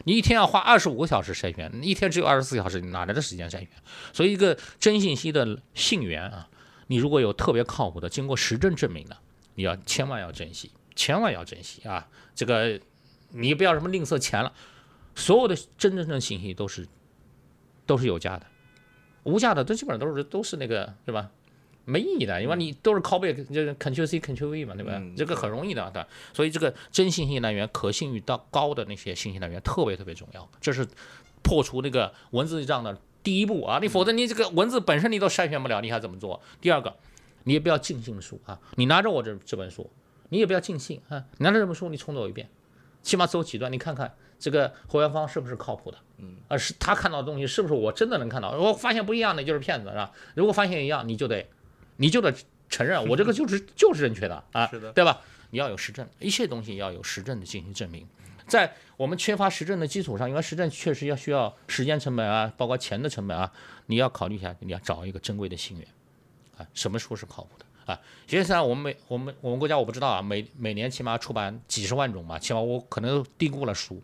[0.04, 3.68] 你一天要花二十五个小时筛选，你一天只有二十四小时，你哪来的时间筛选？
[4.12, 6.48] 所以，一个真信息的信源啊，
[6.86, 9.16] 你如果有特别靠谱的、经过实证证明的，
[9.58, 12.06] 你要千万要珍惜，千万要珍惜啊！
[12.32, 12.80] 这个
[13.30, 14.52] 你不要什么吝啬钱了，
[15.16, 16.86] 所有的真真正信息都是
[17.84, 18.46] 都是有价的，
[19.24, 21.28] 无价的都基本上都是都是那个，是吧？
[21.84, 25.02] 没意义的，因为你都是拷贝，就是 Ctrl C Ctrl V 嘛，对吧？
[25.16, 26.04] 这个很容易的，对。
[26.32, 30.86] 所以这个真信息来源、可信誉到高的那些信息来源特别特别重要，这是
[31.42, 33.80] 破除那个文字账的第一步啊！
[33.82, 36.40] 你否则你这个文字本身你都筛选不了，你还怎么做？
[36.60, 36.94] 第二个，
[37.44, 38.58] 你也不要尽信书啊！
[38.76, 39.90] 你拿着我这这本书，
[40.28, 41.24] 你也不要尽信啊！
[41.36, 42.48] 你拿着这本书，你重走一遍，
[43.02, 45.98] 起码走几段，你看看这个侯元芳是不是靠谱的？
[46.18, 48.54] 嗯，啊，是他看到的东西是不是我真的能看到？
[48.54, 50.12] 如果发现不一样的就是骗子，是吧？
[50.34, 51.46] 如果发现一样，你就得。
[52.00, 52.32] 你就得
[52.68, 55.20] 承认， 我这个就是就是正确的啊，是的对吧？
[55.50, 58.06] 你要有实证，一切东西要有实证的进行证明。
[58.46, 63.52] 在我们缺乏实证的基础上，因为实证确实要需要时间成本啊，包括钱的成本啊，
[63.86, 65.88] 你要考虑一下，你要找一个珍贵的信源
[66.58, 66.66] 啊。
[66.74, 67.98] 什么书是靠谱的啊？
[68.26, 74.02] 实际上，我们每我们我们国家我不知道啊，每每年起码出版几十万种吧，起码我可能低估了书。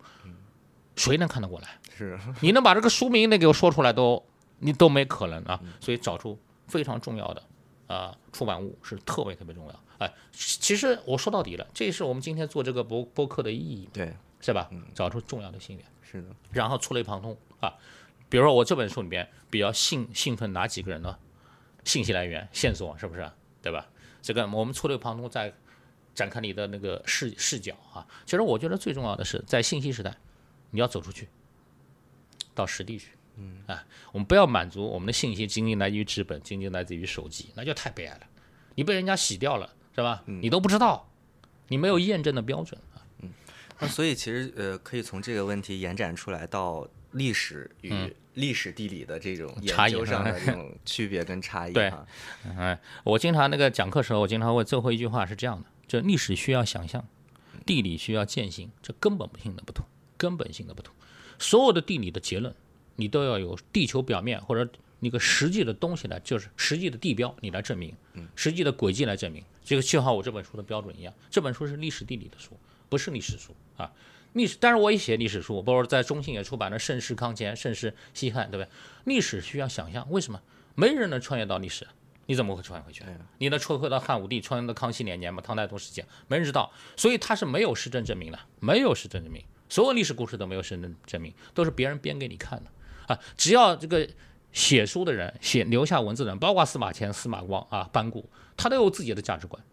[0.95, 1.77] 谁能看得过来？
[1.95, 4.25] 是， 你能把这个书名得给我说出来都
[4.59, 5.59] 你都没可能啊。
[5.79, 7.43] 所以找出非常重要的。
[7.87, 9.79] 啊，出版物是特别特别重要。
[9.99, 14.67] 哎，其实我说到底了，这也是我们今天做这个播播客的意义，对，是吧？
[14.95, 16.29] 找出重要的信源，是的。
[16.51, 17.71] 然后触类旁通啊，
[18.27, 21.15] 比如说我这本书里边比较兴兴奋哪几个人呢？
[21.85, 23.31] 信息来源线索是不是？
[23.61, 23.87] 对吧？
[24.21, 25.53] 这个我们触类旁通，在
[26.13, 28.05] 展开你的那个视视角啊。
[28.25, 30.15] 其实我觉得最重要的是在信息时代，
[30.71, 31.29] 你要走出去，
[32.53, 33.11] 到实地去。
[33.37, 38.21] 嗯啊，我们不要满足我们的信息仅仅来自于纸本，仅仅来自于手机，那就太悲哀了。
[38.75, 40.23] 你被人家洗掉了，是吧？
[40.25, 41.09] 你都不知道，
[41.67, 43.03] 你没有验证的标准啊。
[43.19, 43.31] 嗯，
[43.79, 51.73] 那所以其实呃，可以从这个问题延展出来到历史与历史地理的这种研究上的这种区别跟差异。
[51.73, 51.91] 对，
[52.43, 57.05] 嗯，我经常那个讲课时候，我经常问最后一句话是这样的：就历史需要想象，
[57.65, 59.85] 地理需要践行，这根本性的不同，
[60.17, 60.93] 根本性的不同。
[61.39, 62.53] 所有的地理的结论。
[62.97, 67.93] 你都要有地球表面或者那个实际的东西来，就是实际的地标，你来证明，
[68.37, 69.43] 实际的轨迹来证明。
[69.65, 72.57] 这个就好我这本书的标准一样，这本书是历史地理的书，
[72.87, 73.91] 不是历史书啊。
[74.35, 78.69] 历史，但是我也写历史书，包括在中信也出版了《盛世康乾》《盛世西汉》，对不对？
[79.05, 80.41] 历史需要想象，为什么？
[80.75, 81.87] 没人能穿越到历史，
[82.25, 83.03] 你怎么会穿越回去？
[83.37, 85.41] 你能穿越到汉武帝，穿越到康熙年间吗？
[85.41, 92.69] 唐太宗时期，没人知道，所以他是没有实证证明的，没有实证证明，所有历史故事都没有实证证明，都是别人编给你看的。
[93.07, 94.05] 啊，只要这个
[94.51, 99.63] 写书的人写留下文字的人，包括司马迁、司马光啊、班固，他都有自己的价值观，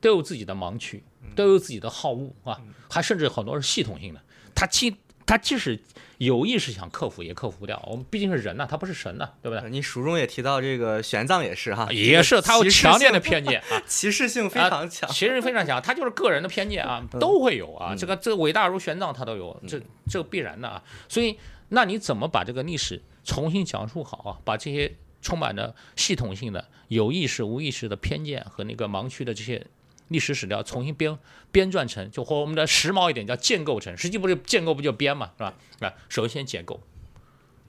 [0.00, 1.02] 都有自己的盲区，
[1.34, 4.20] 都有自己的好恶啊，还甚至很多是系统性的。
[4.54, 5.80] 他即他即使
[6.18, 7.82] 有意识想克服，也克服不掉。
[7.88, 9.70] 我们毕竟是人呐，他不是神呐，对不对？
[9.70, 17.94] 你书中也提到这个玄奘也是哈，也是他有强烈的偏见啊， 歧视性非常强，歧视性非常强，他就是个人的偏见啊，都会有啊。
[17.96, 21.38] 这个这个伟大如玄奘他都有，这这必然的啊，所以。
[21.68, 24.38] 那你怎么把这个历史重新讲述好啊？
[24.44, 29.66] 把这些充满着系统性的、有意识、无意识的偏见和那个盲区的这些
[30.08, 31.18] 历史史料重新编
[31.50, 35.54] 编撰成，就或我们的时髦一点叫建构成，实际不是建构不就编嘛，是吧？
[35.80, 36.80] 啊，首先解构，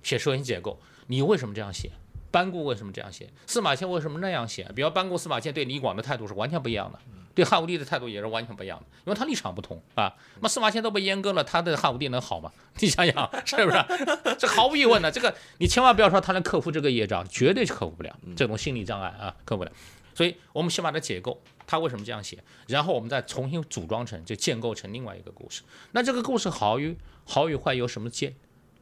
[0.03, 1.91] 写首先解构，你为什么这样写？
[2.29, 3.29] 班固为什么这样写？
[3.45, 4.69] 司马迁为什么那样写？
[4.75, 6.99] 比如班固、司马迁对李广的态度是完全不一样的。
[7.33, 10.11] 对汉武帝的态度也是完全不一样的，因为他立场不同啊。
[10.41, 12.51] 那司马迁都被阉割了，他的汉武帝能好吗？
[12.81, 13.77] 你想想是不是？
[14.39, 19.71] 这毫无疑问的，这个你千万不要说他能克服这个业障，绝对是克服不了这种心理障碍啊，克服不了。
[20.15, 25.61] 所以我们先把它解构，他为什么这样写，然后我们再重新组装成，就建构成另外一个故事。
[25.91, 28.33] 那这个故事好与好与坏有什么检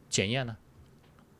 [0.08, 0.56] 检验呢？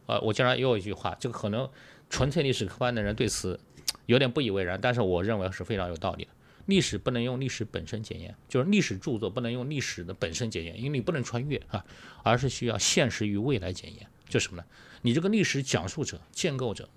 [0.07, 1.71] 呃，我经常又有一句话，这个可能
[2.11, 3.59] 纯粹历史科班的人对此
[4.07, 6.31] 有点不以为然，但是我认为是非常有道理的。
[6.67, 11.85] 历史不能用历史本身检验，就是历史著作不能用历史的本身检验，因为你不能穿越啊，
[12.25, 14.09] 而是需要现实与未来检验。
[14.29, 14.67] 就什么呢？
[15.03, 16.89] 你这个历史讲述者、建构者，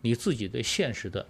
[0.00, 1.28] 你自己对现实的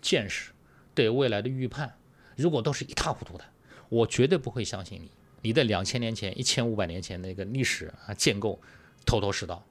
[0.00, 0.51] 见识、
[0.94, 1.96] 对未来的预判，
[2.36, 3.44] 如果都是一塌糊涂的，
[3.88, 5.10] 我绝对不会相信你。
[5.42, 8.60] 你的两千年前、一千五百年前那个历史啊建构
[9.04, 9.64] 头头是道，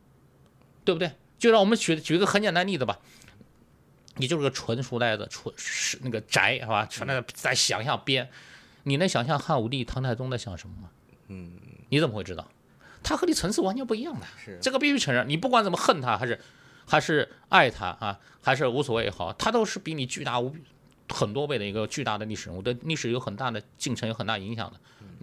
[0.84, 1.12] 对不对？
[1.40, 3.00] 就让我们举举个很简单例子吧。
[4.18, 6.86] 你就是个纯书呆子，纯是那个宅，是吧？
[6.86, 8.30] 纯在在想象编，
[8.84, 10.90] 你能想象汉武帝、唐太宗在想什么吗？
[11.28, 11.54] 嗯，
[11.88, 12.46] 你怎么会知道？
[13.02, 15.28] 他和你层次完全不一样的，是这个必须承认。
[15.30, 16.40] 你不管怎么恨他，还是
[16.86, 20.62] 还是爱他啊，还是无所谓也好，他都是比你巨大无比
[21.12, 24.80] 很多倍的一个巨大的历史人物，对历史有很大的进程，有很大影响的。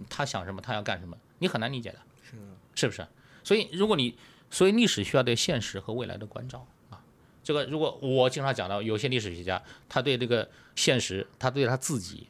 [0.09, 2.37] 他想什么，他要干什么，你很难理解的，是
[2.75, 3.05] 是不是？
[3.43, 4.15] 所以如果你，
[4.49, 7.01] 所以历史需要对现实和未来的关照啊。
[7.43, 12.27] 这个如果我经常讲到，有些历史学家，他对这个现实，他对他自己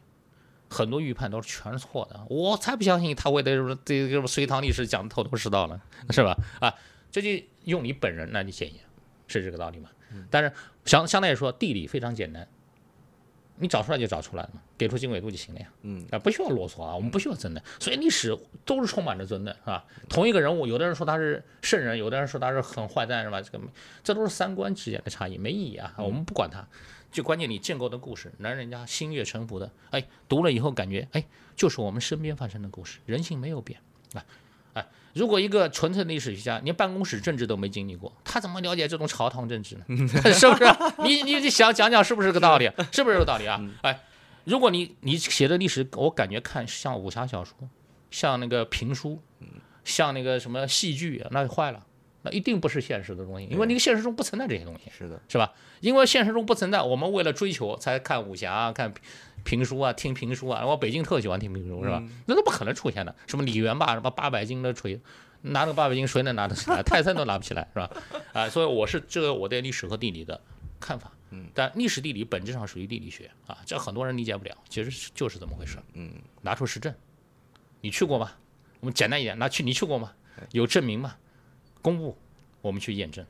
[0.68, 2.20] 很多预判都是全是错的。
[2.28, 5.80] 我才不相信他会对什么对这种隋唐历史讲的头头是道呢，
[6.10, 6.36] 是吧？
[6.60, 6.74] 啊，
[7.12, 8.82] 这就用你本人来去检验，
[9.28, 9.90] 是这个道理吗？
[10.28, 10.52] 但是
[10.84, 12.48] 相相对来说，地理非常简单，
[13.60, 15.68] 你找出来就找出来了嘛，给出经纬度就行了呀。
[15.82, 17.62] 嗯啊，不需要啰嗦啊，我们不需要争论。
[17.78, 19.84] 所以历史都是充满着争论，是吧？
[20.08, 23.40] 同一个人物，有的人说他是圣人，有的人说他是很坏蛋，是吧？
[23.40, 23.60] 这个
[24.02, 25.94] 这都是三观之间的差异，没意义啊。
[25.98, 26.66] 我们不管他，
[27.12, 33.78] 就关键你建构的故事能让人家心悦诚服的，哎，读了以后感觉，哎，就是我们身边发生的故事，人性没有变
[34.14, 34.24] 啊。
[34.72, 39.84] 哎，如果一个纯粹的历史学家连办公室政治都没经历过，他怎么了解这种朝堂政治呢？
[40.32, 40.64] 是不是？
[41.02, 42.70] 你你你想讲讲是不是这个道理？
[42.92, 43.60] 是不是这个道理啊？
[43.82, 44.00] 哎，
[44.44, 47.54] 如果你你写的历史，我感觉看像武侠小说，
[48.10, 49.20] 像那个评书，
[49.84, 51.84] 像那个什么戏剧，那就坏了，
[52.22, 55.52] 那一定不是现实的东西，因为那个现实中不存在这些东西，是的，是吧？
[55.80, 58.92] 因为现实中不存在，我们为了追求才看武侠啊，看
[59.44, 60.66] 评书啊，听评书啊。
[60.66, 62.02] 我北京特喜欢听评书，是吧？
[62.26, 63.14] 那都不可能出现的。
[63.26, 65.00] 什么李元霸，什么八百斤的锤，
[65.42, 66.82] 拿个八百斤谁能拿得起来？
[66.84, 67.90] 泰森都拿不起来，是吧？
[68.32, 70.38] 啊，所以我是这个我对历史和地理的
[70.78, 71.10] 看法。
[71.30, 75.78] 嗯，但历史地理本质上属于地理学啊，这很多人理解不了，其实就是这么回事。
[75.94, 76.12] 嗯，
[76.42, 76.92] 拿出实证，
[77.80, 78.32] 你去过吗？
[78.80, 80.12] 我们简单一点，拿去你去过吗？
[80.52, 81.14] 有证明吗？
[81.82, 82.16] 公布，
[82.60, 83.24] 我们去验证。